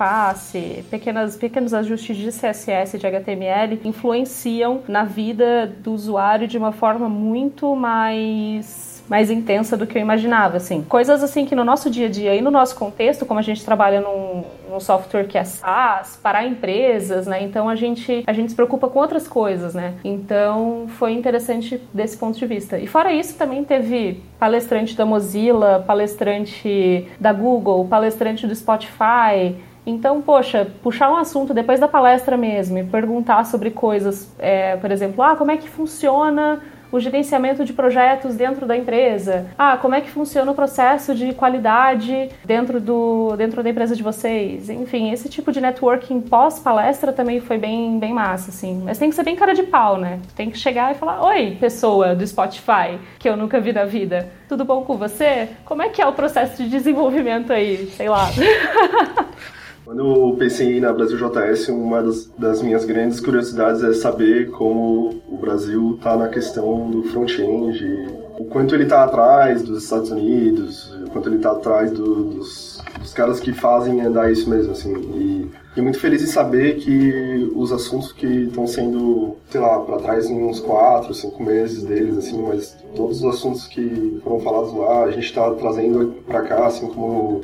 pequenas, 0.91 1.37
pequenos 1.37 1.75
ajustes 1.75 2.17
de 2.17 2.29
CSS, 2.29 2.99
de 2.99 3.07
HTML, 3.07 3.81
influenciam 3.85 4.83
na 4.89 5.05
vida 5.05 5.67
do 5.67 5.93
usuário 5.93 6.47
de 6.47 6.59
uma 6.59 6.73
forma 6.73 7.09
muito 7.09 7.75
mais 7.77 8.91
mais 9.11 9.29
intensa 9.29 9.77
do 9.77 9.89
que 9.89 9.99
eu 9.99 10.03
imaginava, 10.03 10.59
assim. 10.59 10.85
Coisas 10.89 11.21
assim 11.21 11.45
que 11.45 11.57
no 11.57 11.65
nosso 11.65 11.91
dia 11.91 12.07
a 12.07 12.09
dia 12.09 12.33
e 12.37 12.41
no 12.41 12.49
nosso 12.49 12.77
contexto, 12.77 13.27
como 13.27 13.41
a 13.41 13.43
gente 13.43 13.65
trabalha 13.65 14.01
num, 14.01 14.45
num 14.71 14.79
software 14.79 15.25
que 15.25 15.37
é 15.37 15.43
SaaS, 15.43 16.17
para 16.23 16.47
empresas, 16.47 17.27
né? 17.27 17.43
Então 17.43 17.69
a 17.69 17.75
gente, 17.75 18.23
a 18.25 18.33
gente 18.33 18.51
se 18.51 18.55
preocupa 18.55 18.87
com 18.89 19.01
outras 19.01 19.27
coisas, 19.27 19.75
né? 19.75 19.95
Então 20.05 20.87
foi 20.91 21.13
interessante 21.13 21.83
desse 21.93 22.17
ponto 22.17 22.39
de 22.39 22.47
vista. 22.47 22.79
E 22.79 22.87
fora 22.87 23.13
isso, 23.13 23.37
também 23.37 23.65
teve 23.65 24.23
palestrante 24.39 24.97
da 24.97 25.05
Mozilla, 25.05 25.83
palestrante 25.85 27.09
da 27.19 27.33
Google, 27.33 27.85
palestrante 27.89 28.47
do 28.47 28.55
Spotify, 28.55 29.57
então, 29.91 30.23
poxa, 30.23 30.67
puxar 30.83 31.11
um 31.11 31.17
assunto 31.17 31.53
depois 31.53 31.81
da 31.81 31.89
palestra 31.89 32.37
mesmo 32.37 32.79
e 32.79 32.85
perguntar 32.85 33.45
sobre 33.45 33.71
coisas, 33.71 34.33
é, 34.39 34.77
por 34.77 34.91
exemplo, 34.91 35.23
ah, 35.23 35.37
como 35.37 35.51
é 35.51 35.57
que 35.57 35.69
funciona 35.69 36.61
o 36.93 36.99
gerenciamento 36.99 37.65
de 37.65 37.73
projetos 37.73 38.35
dentro 38.35 38.67
da 38.67 38.77
empresa. 38.77 39.47
Ah, 39.57 39.77
como 39.77 39.95
é 39.95 40.01
que 40.01 40.11
funciona 40.11 40.51
o 40.51 40.55
processo 40.55 41.15
de 41.15 41.33
qualidade 41.33 42.31
dentro, 42.45 42.81
do, 42.81 43.35
dentro 43.37 43.63
da 43.63 43.71
empresa 43.71 43.95
de 43.95 44.03
vocês? 44.03 44.69
Enfim, 44.69 45.13
esse 45.13 45.29
tipo 45.29 45.53
de 45.53 45.61
networking 45.61 46.21
pós-palestra 46.21 47.13
também 47.13 47.41
foi 47.41 47.59
bem, 47.59 47.99
bem 47.99 48.13
massa, 48.13 48.51
assim. 48.51 48.83
Mas 48.85 48.99
tem 48.99 49.09
que 49.09 49.15
ser 49.15 49.25
bem 49.25 49.37
cara 49.37 49.55
de 49.55 49.63
pau, 49.63 49.97
né? 49.97 50.21
Tem 50.35 50.51
que 50.51 50.59
chegar 50.59 50.93
e 50.93 50.95
falar: 50.95 51.23
Oi, 51.23 51.57
pessoa 51.61 52.15
do 52.15 52.27
Spotify, 52.27 52.99
que 53.19 53.29
eu 53.29 53.37
nunca 53.37 53.61
vi 53.61 53.73
na 53.73 53.85
vida. 53.85 54.29
Tudo 54.49 54.65
bom 54.65 54.83
com 54.83 54.97
você? 54.97 55.49
Como 55.65 55.83
é 55.83 55.89
que 55.89 56.03
é 56.03 56.07
o 56.07 56.13
processo 56.13 56.63
de 56.63 56.69
desenvolvimento 56.69 57.53
aí? 57.53 57.87
Sei 57.97 58.09
lá. 58.09 58.29
Quando 59.85 60.01
eu 60.01 60.37
pensei 60.39 60.79
na 60.79 60.93
Brasil 60.93 61.17
JS, 61.17 61.69
uma 61.69 62.03
das, 62.03 62.27
das, 62.39 62.63
minhas 62.63 62.85
grandes 62.85 63.19
curiosidades 63.19 63.83
é 63.83 63.93
saber 63.93 64.51
como 64.51 65.21
o 65.29 65.37
Brasil 65.37 65.97
está 65.97 66.17
na 66.17 66.29
questão 66.29 66.91
do 66.91 67.03
front-end, 67.05 68.09
o 68.39 68.45
quanto 68.45 68.75
ele 68.75 68.85
está 68.85 69.05
atrás 69.05 69.63
dos 69.63 69.85
Estados 69.85 70.11
Unidos, 70.11 70.95
o 71.07 71.11
quanto 71.11 71.29
ele 71.29 71.37
está 71.37 71.53
atrás 71.53 71.91
do, 71.93 72.25
dos, 72.25 72.83
dos, 73.01 73.13
caras 73.13 73.41
que 73.41 73.53
fazem 73.53 74.01
andar 74.01 74.31
isso 74.31 74.49
mesmo, 74.49 74.73
assim. 74.73 74.95
E, 74.95 75.51
e 75.77 75.81
muito 75.81 75.99
feliz 75.99 76.23
em 76.23 76.27
saber 76.27 76.77
que 76.77 77.51
os 77.55 77.73
assuntos 77.73 78.13
que 78.13 78.27
estão 78.27 78.67
sendo, 78.67 79.37
sei 79.51 79.61
lá, 79.61 79.81
para 79.81 79.99
trás 79.99 80.29
em 80.29 80.43
uns 80.43 80.61
quatro, 80.61 81.13
cinco 81.15 81.43
meses 81.43 81.83
deles, 81.85 82.19
assim, 82.19 82.41
mas 82.43 82.77
todos 82.95 83.23
os 83.23 83.35
assuntos 83.35 83.67
que 83.67 84.21
foram 84.23 84.41
falados 84.41 84.75
lá, 84.75 85.05
a 85.05 85.11
gente 85.11 85.25
está 85.25 85.51
trazendo 85.53 86.15
para 86.27 86.43
cá, 86.43 86.67
assim 86.67 86.87
como 86.87 87.43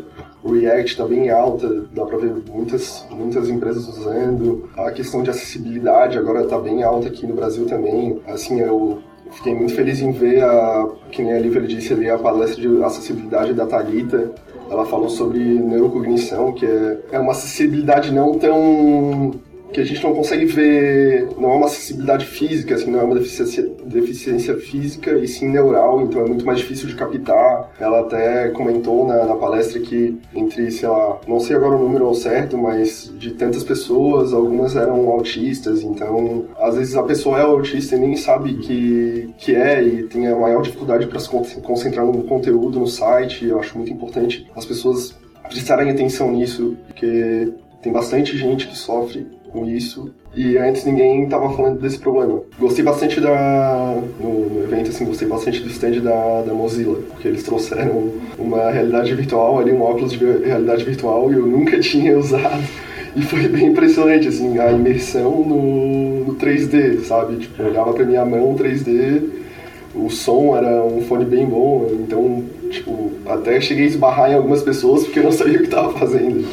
React 0.52 0.90
está 0.90 1.04
bem 1.04 1.30
alta, 1.30 1.86
dá 1.92 2.04
para 2.04 2.18
ver 2.18 2.34
muitas, 2.50 3.06
muitas 3.10 3.48
empresas 3.48 3.86
usando. 3.88 4.68
A 4.76 4.90
questão 4.90 5.22
de 5.22 5.30
acessibilidade 5.30 6.18
agora 6.18 6.42
está 6.42 6.58
bem 6.58 6.82
alta 6.82 7.08
aqui 7.08 7.26
no 7.26 7.34
Brasil 7.34 7.66
também. 7.66 8.20
Assim, 8.26 8.60
eu 8.60 9.02
fiquei 9.30 9.54
muito 9.54 9.74
feliz 9.74 10.00
em 10.00 10.12
ver, 10.12 10.42
a, 10.42 10.88
que 11.10 11.22
nem 11.22 11.34
a 11.34 11.38
Lívia 11.38 11.62
disse 11.62 11.92
ali, 11.92 12.08
a 12.08 12.18
palestra 12.18 12.60
de 12.60 12.82
acessibilidade 12.82 13.52
da 13.52 13.66
Thalita. 13.66 14.32
Ela 14.68 14.84
falou 14.84 15.08
sobre 15.08 15.38
neurocognição, 15.38 16.52
que 16.52 16.66
é, 16.66 16.98
é 17.12 17.18
uma 17.20 17.32
acessibilidade 17.32 18.12
não 18.12 18.36
tão 18.38 19.32
que 19.73 19.80
a 19.80 19.85
gente 19.85 20.02
não 20.02 20.14
consegue 20.14 20.46
ver, 20.46 21.28
não 21.38 21.52
é 21.52 21.56
uma 21.56 21.66
acessibilidade 21.66 22.26
física, 22.26 22.75
assim, 22.75 22.90
não 22.90 23.00
é 23.00 23.04
uma 23.04 23.14
deficiência, 23.14 23.68
deficiência 23.85 24.56
física 24.56 25.12
e 25.18 25.26
sim 25.28 25.49
neural, 25.49 26.02
então 26.02 26.23
é 26.23 26.28
muito 26.28 26.46
mais 26.46 26.58
difícil 26.58 26.88
de 26.88 26.94
captar. 26.94 27.70
Ela 27.78 28.00
até 28.00 28.49
comentou 28.50 29.06
na, 29.06 29.25
na 29.25 29.37
palestra 29.37 29.80
que 29.80 30.18
entre, 30.35 30.70
sei 30.70 30.88
lá, 30.88 31.20
não 31.26 31.40
sei 31.40 31.56
agora 31.56 31.76
o 31.76 31.82
número 31.82 32.14
certo, 32.14 32.56
mas 32.56 33.12
de 33.18 33.32
tantas 33.32 33.64
pessoas, 33.64 34.32
algumas 34.32 34.76
eram 34.76 35.08
autistas, 35.11 35.82
então 35.82 36.46
às 36.58 36.76
vezes 36.76 36.96
a 36.96 37.02
pessoa 37.02 37.38
é 37.38 37.42
autista 37.42 37.96
e 37.96 37.99
nem 37.99 38.16
sabe 38.16 38.54
que, 38.54 39.30
que 39.38 39.54
é 39.54 39.82
e 39.82 40.04
tem 40.04 40.26
a 40.26 40.37
maior 40.37 40.62
dificuldade 40.62 41.06
para 41.06 41.18
se 41.18 41.28
concentrar 41.61 42.06
no 42.06 42.23
conteúdo 42.25 42.78
no 42.78 42.87
site. 42.87 43.46
Eu 43.46 43.61
acho 43.61 43.76
muito 43.76 43.92
importante 43.92 44.46
as 44.54 44.64
pessoas 44.64 45.14
prestarem 45.49 45.90
atenção 45.90 46.32
nisso, 46.32 46.76
porque 46.87 47.52
tem 47.87 47.93
bastante 47.93 48.37
gente 48.37 48.66
que 48.66 48.76
sofre 48.76 49.25
com 49.52 49.64
isso. 49.64 50.11
E 50.35 50.59
antes 50.59 50.85
ninguém 50.85 51.23
estava 51.23 51.49
falando 51.52 51.81
desse 51.81 51.99
problema. 52.00 52.43
Gostei 52.59 52.85
bastante 52.85 53.21
da. 53.21 53.97
No, 54.21 54.50
no, 54.50 54.64
evento, 54.64 54.90
assim, 54.90 55.05
gostei 55.05 55.28
bastante 55.28 55.61
do 55.61 55.69
stand 55.69 56.00
da, 56.00 56.43
da 56.43 56.52
Mozilla, 56.52 56.99
porque 57.11 57.28
eles 57.28 57.45
trouxeram 57.45 58.11
uma 58.37 58.71
realidade 58.71 59.14
virtual 59.14 59.61
ali, 59.61 59.73
um 59.73 59.83
óculos 59.83 60.12
de 60.12 60.19
realidade 60.19 60.85
virtual, 60.85 61.31
e 61.33 61.37
eu 61.37 61.47
nunca 61.47 61.78
tinha 61.81 62.19
usado. 62.19 62.64
E 63.14 63.23
foi 63.23 63.47
bem 63.47 63.69
impressionante, 63.69 64.28
assim, 64.28 64.59
a 64.59 64.73
imersão 64.73 65.31
no, 65.45 66.25
no 66.25 66.35
3D, 66.35 67.02
sabe? 67.05 67.37
Tipo, 67.37 67.62
eu 67.62 67.69
olhava 67.69 67.93
pra 67.93 68.05
minha 68.05 68.25
mão 68.25 68.57
3D, 68.57 69.23
o 69.95 70.11
som 70.11 70.57
era 70.57 70.85
um 70.85 71.02
fone 71.02 71.25
bem 71.25 71.47
bom, 71.47 71.88
então, 71.93 72.45
tipo, 72.69 73.12
até 73.26 73.59
cheguei 73.61 73.85
a 73.85 73.88
esbarrar 73.88 74.33
em 74.33 74.35
algumas 74.35 74.61
pessoas 74.62 75.05
porque 75.05 75.21
eu 75.21 75.25
não 75.25 75.33
sabia 75.33 75.59
o 75.59 75.62
que 75.62 75.69
tava 75.69 75.93
fazendo. 75.97 76.45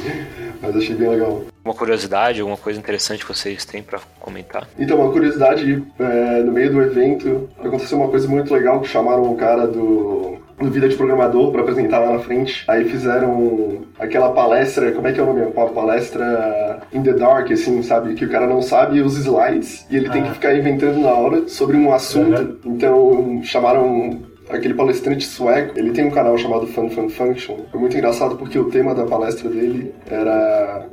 Mas 0.64 0.78
achei 0.78 0.96
bem 0.96 1.10
legal. 1.10 1.44
Uma 1.64 1.74
curiosidade, 1.74 2.40
alguma 2.40 2.58
coisa 2.58 2.80
interessante 2.80 3.26
que 3.26 3.34
vocês 3.34 3.66
têm 3.66 3.84
para 3.84 4.00
comentar? 4.20 4.68
Então, 4.80 4.98
uma 4.98 5.12
curiosidade, 5.12 5.84
é, 6.00 6.40
no 6.42 6.54
meio 6.54 6.72
do 6.72 6.82
evento 6.82 7.50
aconteceu 7.60 7.98
uma 7.98 8.08
coisa 8.08 8.28
muito 8.28 8.54
legal 8.54 8.80
que 8.80 8.88
chamaram 8.88 9.24
o 9.24 9.36
cara 9.36 9.68
do 9.68 10.42
no 10.60 10.70
Vida 10.70 10.88
de 10.88 10.96
Programador 10.96 11.52
para 11.52 11.62
apresentar 11.62 12.00
lá 12.00 12.14
na 12.14 12.20
frente. 12.20 12.64
Aí 12.68 12.86
fizeram 12.86 13.82
aquela 14.00 14.32
palestra, 14.32 14.92
como 14.92 15.08
é 15.08 15.12
que 15.12 15.20
é 15.20 15.24
o 15.24 15.26
nome? 15.26 15.42
Uma 15.42 15.70
palestra 15.70 16.82
in 16.94 17.04
the 17.04 17.14
dark, 17.14 17.52
assim, 17.52 17.82
sabe? 17.82 18.14
Que 18.14 18.26
o 18.26 18.30
cara 18.30 18.48
não 18.48 18.62
sabe 18.62 19.02
os 19.02 19.18
slides 19.18 19.86
e 19.90 19.98
ele 19.98 20.08
ah. 20.08 20.12
tem 20.12 20.24
que 20.24 20.32
ficar 20.32 20.56
inventando 20.56 21.00
na 21.00 21.12
hora 21.12 21.48
sobre 21.48 21.76
um 21.76 21.92
assunto. 21.94 22.60
Uhum. 22.66 22.76
Então 22.76 23.42
chamaram 23.44 24.22
aquele 24.58 24.74
palestrante 24.74 25.26
sueco, 25.26 25.78
ele 25.78 25.92
tem 25.92 26.06
um 26.06 26.12
canal 26.12 26.38
chamado 26.38 26.68
Fun 26.68 26.90
Fun 26.90 27.10
Function. 27.10 27.58
Foi 27.72 27.80
muito 27.80 27.96
engraçado 27.96 28.36
porque 28.36 28.58
o 28.58 28.70
tema 28.70 28.94
da 28.94 29.06
palestra 29.06 29.50
dele 29.50 29.94
era 30.10 30.88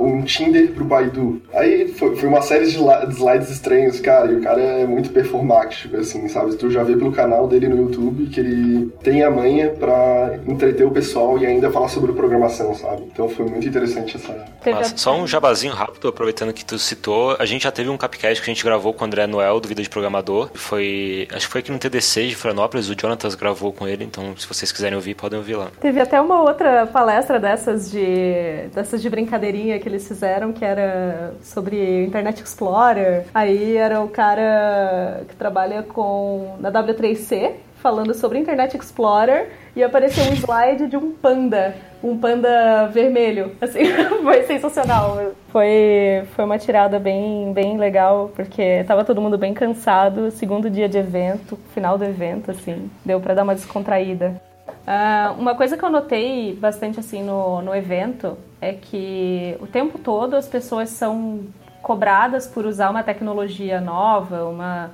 um 0.00 0.22
Tinder 0.22 0.72
pro 0.72 0.84
Baidu. 0.84 1.40
Aí 1.52 1.88
foi, 1.88 2.16
foi 2.16 2.28
uma 2.28 2.42
série 2.42 2.66
de 2.66 2.72
slides 2.72 3.50
estranhos, 3.50 4.00
cara, 4.00 4.30
e 4.30 4.36
o 4.36 4.42
cara 4.42 4.60
é 4.60 4.86
muito 4.86 5.10
performático, 5.10 5.96
assim, 5.96 6.28
sabe? 6.28 6.54
Tu 6.56 6.70
já 6.70 6.82
vê 6.82 6.96
pelo 6.96 7.12
canal 7.12 7.46
dele 7.46 7.68
no 7.68 7.76
YouTube 7.76 8.26
que 8.26 8.40
ele 8.40 8.92
tem 9.02 9.22
a 9.22 9.30
manha 9.30 9.70
pra 9.70 10.38
entreter 10.46 10.86
o 10.86 10.90
pessoal 10.90 11.38
e 11.38 11.46
ainda 11.46 11.70
falar 11.70 11.88
sobre 11.88 12.12
programação, 12.12 12.74
sabe? 12.74 13.02
Então 13.12 13.28
foi 13.28 13.46
muito 13.46 13.66
interessante 13.66 14.16
essa. 14.16 14.46
Nossa, 14.66 14.96
só 14.96 15.16
um 15.16 15.26
jabazinho 15.26 15.72
rápido, 15.72 16.08
aproveitando 16.08 16.52
que 16.52 16.64
tu 16.64 16.78
citou, 16.78 17.36
a 17.38 17.44
gente 17.44 17.62
já 17.62 17.72
teve 17.72 17.88
um 17.88 17.96
Capcast 17.96 18.42
que 18.42 18.50
a 18.50 18.54
gente 18.54 18.64
gravou 18.64 18.92
com 18.92 19.04
o 19.04 19.06
André 19.06 19.26
Noel, 19.26 19.60
do 19.60 19.68
Vida 19.68 19.82
de 19.82 19.88
Programador. 19.88 20.50
Foi. 20.54 21.28
Acho 21.32 21.46
que 21.46 21.52
foi 21.52 21.60
aqui 21.60 21.72
no 21.72 21.78
TDC 21.78 22.28
de 22.28 22.36
Florianópolis, 22.36 22.88
o 22.88 22.94
Jonatas 22.98 23.34
gravou 23.34 23.72
com 23.72 23.86
ele, 23.86 24.04
então 24.04 24.36
se 24.36 24.46
vocês 24.46 24.72
quiserem 24.72 24.96
ouvir, 24.96 25.14
podem 25.14 25.38
ouvir 25.38 25.56
lá. 25.56 25.68
Teve 25.80 26.00
até 26.00 26.20
uma 26.20 26.42
outra 26.42 26.86
palestra 26.86 27.38
dessas 27.38 27.90
de. 27.90 28.68
dessas 28.74 29.02
de 29.02 29.10
brincadeirinha 29.10 29.55
que 29.56 29.88
eles 29.88 30.06
fizeram, 30.06 30.52
que 30.52 30.64
era 30.64 31.34
sobre 31.42 32.04
Internet 32.04 32.42
Explorer. 32.42 33.24
Aí 33.34 33.76
era 33.76 34.00
o 34.00 34.08
cara 34.08 35.22
que 35.28 35.36
trabalha 35.36 35.82
com 35.82 36.56
na 36.60 36.70
W3C, 36.70 37.52
falando 37.76 38.14
sobre 38.14 38.38
Internet 38.38 38.76
Explorer 38.76 39.48
e 39.74 39.82
apareceu 39.84 40.24
um 40.24 40.34
slide 40.34 40.86
de 40.88 40.96
um 40.96 41.12
panda, 41.12 41.76
um 42.02 42.18
panda 42.18 42.86
vermelho. 42.88 43.52
Assim, 43.60 43.84
foi 44.24 44.42
sensacional. 44.44 45.32
Foi, 45.50 46.24
foi 46.34 46.44
uma 46.44 46.58
tirada 46.58 46.98
bem, 46.98 47.52
bem 47.52 47.78
legal, 47.78 48.30
porque 48.34 48.82
tava 48.84 49.04
todo 49.04 49.20
mundo 49.20 49.38
bem 49.38 49.54
cansado, 49.54 50.30
segundo 50.30 50.68
dia 50.68 50.88
de 50.88 50.98
evento, 50.98 51.58
final 51.74 51.96
do 51.96 52.04
evento, 52.04 52.50
assim, 52.50 52.90
deu 53.04 53.20
para 53.20 53.34
dar 53.34 53.42
uma 53.42 53.54
descontraída. 53.54 54.40
Uh, 54.86 55.40
uma 55.40 55.56
coisa 55.56 55.76
que 55.76 55.84
eu 55.84 55.90
notei 55.90 56.54
bastante 56.54 57.00
assim 57.00 57.20
no, 57.20 57.60
no 57.60 57.74
evento 57.74 58.38
é 58.60 58.72
que 58.72 59.56
o 59.60 59.66
tempo 59.66 59.98
todo 59.98 60.36
as 60.36 60.46
pessoas 60.46 60.90
são 60.90 61.44
cobradas 61.82 62.46
por 62.46 62.64
usar 62.64 62.90
uma 62.90 63.02
tecnologia 63.02 63.80
nova, 63.80 64.44
uma, 64.44 64.92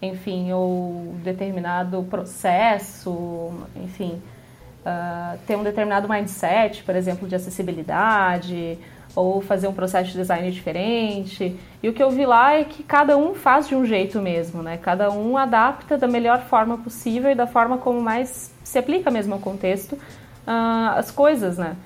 enfim, 0.00 0.52
ou 0.52 1.14
determinado 1.24 2.04
processo, 2.04 3.52
enfim, 3.76 4.22
uh, 4.86 5.36
ter 5.46 5.56
um 5.56 5.64
determinado 5.64 6.08
mindset, 6.08 6.84
por 6.84 6.94
exemplo, 6.94 7.26
de 7.26 7.34
acessibilidade, 7.34 8.78
ou 9.14 9.40
fazer 9.40 9.68
um 9.68 9.72
processo 9.72 10.10
de 10.10 10.16
design 10.16 10.50
diferente. 10.50 11.56
E 11.82 11.88
o 11.88 11.92
que 11.92 12.02
eu 12.02 12.10
vi 12.10 12.24
lá 12.24 12.54
é 12.54 12.64
que 12.64 12.82
cada 12.82 13.16
um 13.16 13.34
faz 13.34 13.68
de 13.68 13.74
um 13.74 13.84
jeito 13.84 14.20
mesmo, 14.20 14.62
né? 14.62 14.78
Cada 14.78 15.10
um 15.10 15.36
adapta 15.36 15.98
da 15.98 16.08
melhor 16.08 16.40
forma 16.42 16.78
possível 16.78 17.30
e 17.30 17.34
da 17.34 17.46
forma 17.46 17.78
como 17.78 18.00
mais 18.00 18.52
se 18.64 18.78
aplica 18.78 19.10
mesmo 19.10 19.34
ao 19.34 19.40
contexto 19.40 19.92
uh, 19.92 20.96
as 20.96 21.10
coisas, 21.10 21.58
né? 21.58 21.76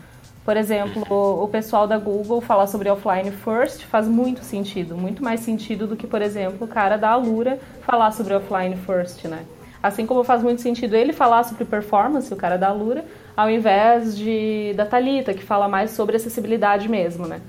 Por 0.45 0.57
exemplo, 0.57 1.43
o 1.43 1.49
pessoal 1.49 1.89
da 1.89 1.99
Google 1.99 2.41
falar 2.41 2.69
sobre 2.69 2.89
offline 2.89 3.33
first 3.33 3.83
faz 3.83 4.07
muito 4.07 4.45
sentido, 4.45 4.97
muito 4.97 5.23
mais 5.23 5.41
sentido 5.41 5.89
do 5.89 5.97
que, 5.97 6.07
por 6.07 6.23
exemplo, 6.23 6.67
o 6.67 6.69
cara 6.69 6.97
da 6.97 7.11
Alura 7.11 7.59
falar 7.81 8.13
sobre 8.13 8.33
offline 8.33 8.77
first, 8.77 9.25
né? 9.25 9.45
Assim 9.83 10.07
como 10.07 10.23
faz 10.23 10.45
muito 10.45 10.63
sentido 10.63 10.95
ele 10.95 11.13
falar 11.13 11.43
sobre 11.43 11.65
performance, 11.65 12.33
o 12.33 12.37
cara 12.37 12.57
da 12.57 12.69
Alura, 12.69 13.05
ao 13.37 13.51
invés 13.51 14.17
de 14.17 14.73
da 14.75 14.87
Talita 14.87 15.35
que 15.35 15.43
fala 15.43 15.69
mais 15.69 15.91
sobre 15.91 16.17
acessibilidade 16.17 16.89
mesmo, 16.89 17.27
né? 17.27 17.41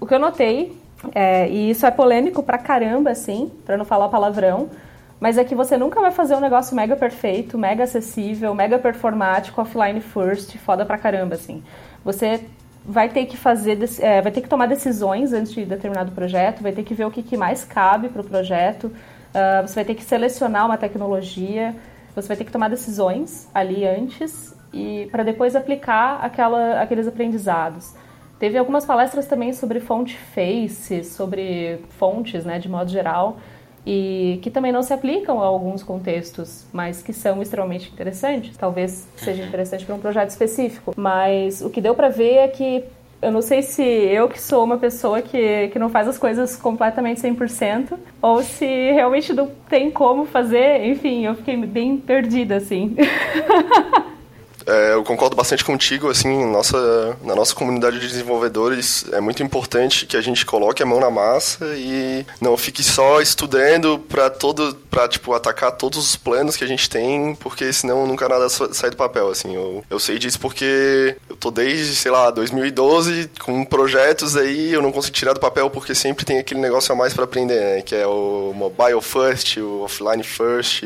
O 0.00 0.06
que 0.06 0.14
eu 0.14 0.18
notei, 0.18 0.76
é, 1.14 1.48
e 1.48 1.70
isso 1.70 1.86
é 1.86 1.90
polêmico 1.90 2.42
pra 2.42 2.58
caramba, 2.58 3.10
assim, 3.10 3.52
pra 3.64 3.76
não 3.76 3.84
falar 3.84 4.08
palavrão, 4.08 4.68
mas 5.20 5.38
é 5.38 5.44
que 5.44 5.54
você 5.54 5.76
nunca 5.76 6.00
vai 6.00 6.10
fazer 6.10 6.34
um 6.34 6.40
negócio 6.40 6.74
mega 6.74 6.96
perfeito, 6.96 7.56
mega 7.56 7.84
acessível, 7.84 8.54
mega 8.54 8.78
performático, 8.78 9.60
offline 9.60 10.00
first, 10.00 10.56
foda 10.58 10.84
pra 10.84 10.98
caramba, 10.98 11.36
assim. 11.36 11.62
Você 12.04 12.44
vai 12.84 13.08
ter 13.08 13.26
que 13.26 13.36
fazer, 13.36 13.78
é, 14.00 14.20
vai 14.20 14.30
ter 14.30 14.40
que 14.40 14.48
tomar 14.48 14.66
decisões 14.66 15.32
antes 15.32 15.52
de 15.52 15.64
determinado 15.64 16.12
projeto, 16.12 16.62
vai 16.62 16.72
ter 16.72 16.82
que 16.82 16.94
ver 16.94 17.04
o 17.04 17.10
que, 17.10 17.22
que 17.22 17.36
mais 17.36 17.64
cabe 17.64 18.08
para 18.08 18.20
o 18.20 18.24
projeto, 18.24 18.84
uh, 18.84 19.66
você 19.66 19.74
vai 19.76 19.84
ter 19.84 19.94
que 19.94 20.04
selecionar 20.04 20.66
uma 20.66 20.76
tecnologia, 20.76 21.74
você 22.14 22.28
vai 22.28 22.36
ter 22.36 22.44
que 22.44 22.52
tomar 22.52 22.68
decisões 22.68 23.48
ali 23.52 23.86
antes 23.86 24.55
e 24.72 25.08
para 25.10 25.22
depois 25.22 25.54
aplicar 25.56 26.18
aquela, 26.22 26.80
aqueles 26.80 27.06
aprendizados. 27.06 27.94
Teve 28.38 28.58
algumas 28.58 28.84
palestras 28.84 29.26
também 29.26 29.52
sobre 29.52 29.80
font 29.80 30.14
face, 30.34 31.04
sobre 31.04 31.80
fontes, 31.98 32.44
né, 32.44 32.58
de 32.58 32.68
modo 32.68 32.90
geral, 32.90 33.38
e 33.86 34.38
que 34.42 34.50
também 34.50 34.72
não 34.72 34.82
se 34.82 34.92
aplicam 34.92 35.40
a 35.40 35.46
alguns 35.46 35.82
contextos, 35.82 36.66
mas 36.72 37.02
que 37.02 37.12
são 37.12 37.40
extremamente 37.40 37.90
interessantes. 37.90 38.56
Talvez 38.56 39.08
seja 39.16 39.42
interessante 39.42 39.86
para 39.86 39.94
um 39.94 40.00
projeto 40.00 40.30
específico, 40.30 40.92
mas 40.96 41.62
o 41.62 41.70
que 41.70 41.80
deu 41.80 41.94
para 41.94 42.08
ver 42.08 42.34
é 42.34 42.48
que 42.48 42.84
eu 43.22 43.32
não 43.32 43.40
sei 43.40 43.62
se 43.62 43.82
eu 43.82 44.28
que 44.28 44.40
sou 44.40 44.62
uma 44.62 44.76
pessoa 44.76 45.22
que, 45.22 45.68
que 45.68 45.78
não 45.78 45.88
faz 45.88 46.06
as 46.06 46.18
coisas 46.18 46.56
completamente 46.56 47.22
100%, 47.22 47.94
ou 48.20 48.42
se 48.42 48.66
realmente 48.66 49.32
não 49.32 49.50
tem 49.68 49.90
como 49.90 50.26
fazer, 50.26 50.84
enfim, 50.84 51.24
eu 51.24 51.34
fiquei 51.34 51.56
bem 51.56 51.96
perdida, 51.96 52.56
assim. 52.56 52.94
É, 54.66 54.94
eu 54.94 55.04
concordo 55.04 55.36
bastante 55.36 55.64
contigo, 55.64 56.10
assim, 56.10 56.44
nossa, 56.44 57.16
na 57.22 57.36
nossa 57.36 57.54
comunidade 57.54 58.00
de 58.00 58.08
desenvolvedores 58.08 59.04
é 59.12 59.20
muito 59.20 59.40
importante 59.42 60.06
que 60.06 60.16
a 60.16 60.20
gente 60.20 60.44
coloque 60.44 60.82
a 60.82 60.86
mão 60.86 60.98
na 60.98 61.08
massa 61.08 61.64
e 61.76 62.26
não 62.40 62.56
fique 62.56 62.82
só 62.82 63.20
estudando 63.20 63.98
para 63.98 64.28
todo, 64.28 64.74
para 64.90 65.06
tipo 65.06 65.32
atacar 65.32 65.70
todos 65.70 65.98
os 65.98 66.16
planos 66.16 66.56
que 66.56 66.64
a 66.64 66.66
gente 66.66 66.90
tem, 66.90 67.36
porque 67.36 67.72
senão 67.72 68.06
nunca 68.06 68.28
nada 68.28 68.48
sai 68.48 68.90
do 68.90 68.96
papel, 68.96 69.30
assim. 69.30 69.54
Eu, 69.54 69.84
eu 69.88 70.00
sei 70.00 70.18
disso 70.18 70.40
porque 70.40 71.16
eu 71.30 71.36
tô 71.36 71.52
desde, 71.52 71.94
sei 71.94 72.10
lá, 72.10 72.30
2012 72.32 73.30
com 73.40 73.64
projetos 73.64 74.36
aí, 74.36 74.72
eu 74.72 74.82
não 74.82 74.90
consigo 74.90 75.14
tirar 75.14 75.32
do 75.32 75.40
papel 75.40 75.70
porque 75.70 75.94
sempre 75.94 76.24
tem 76.24 76.38
aquele 76.38 76.60
negócio 76.60 76.92
a 76.92 76.96
mais 76.96 77.14
para 77.14 77.24
aprender, 77.24 77.60
né, 77.60 77.82
que 77.82 77.94
é 77.94 78.06
o 78.06 78.52
mobile 78.52 79.00
first, 79.00 79.58
o 79.58 79.82
offline 79.82 80.24
first, 80.24 80.82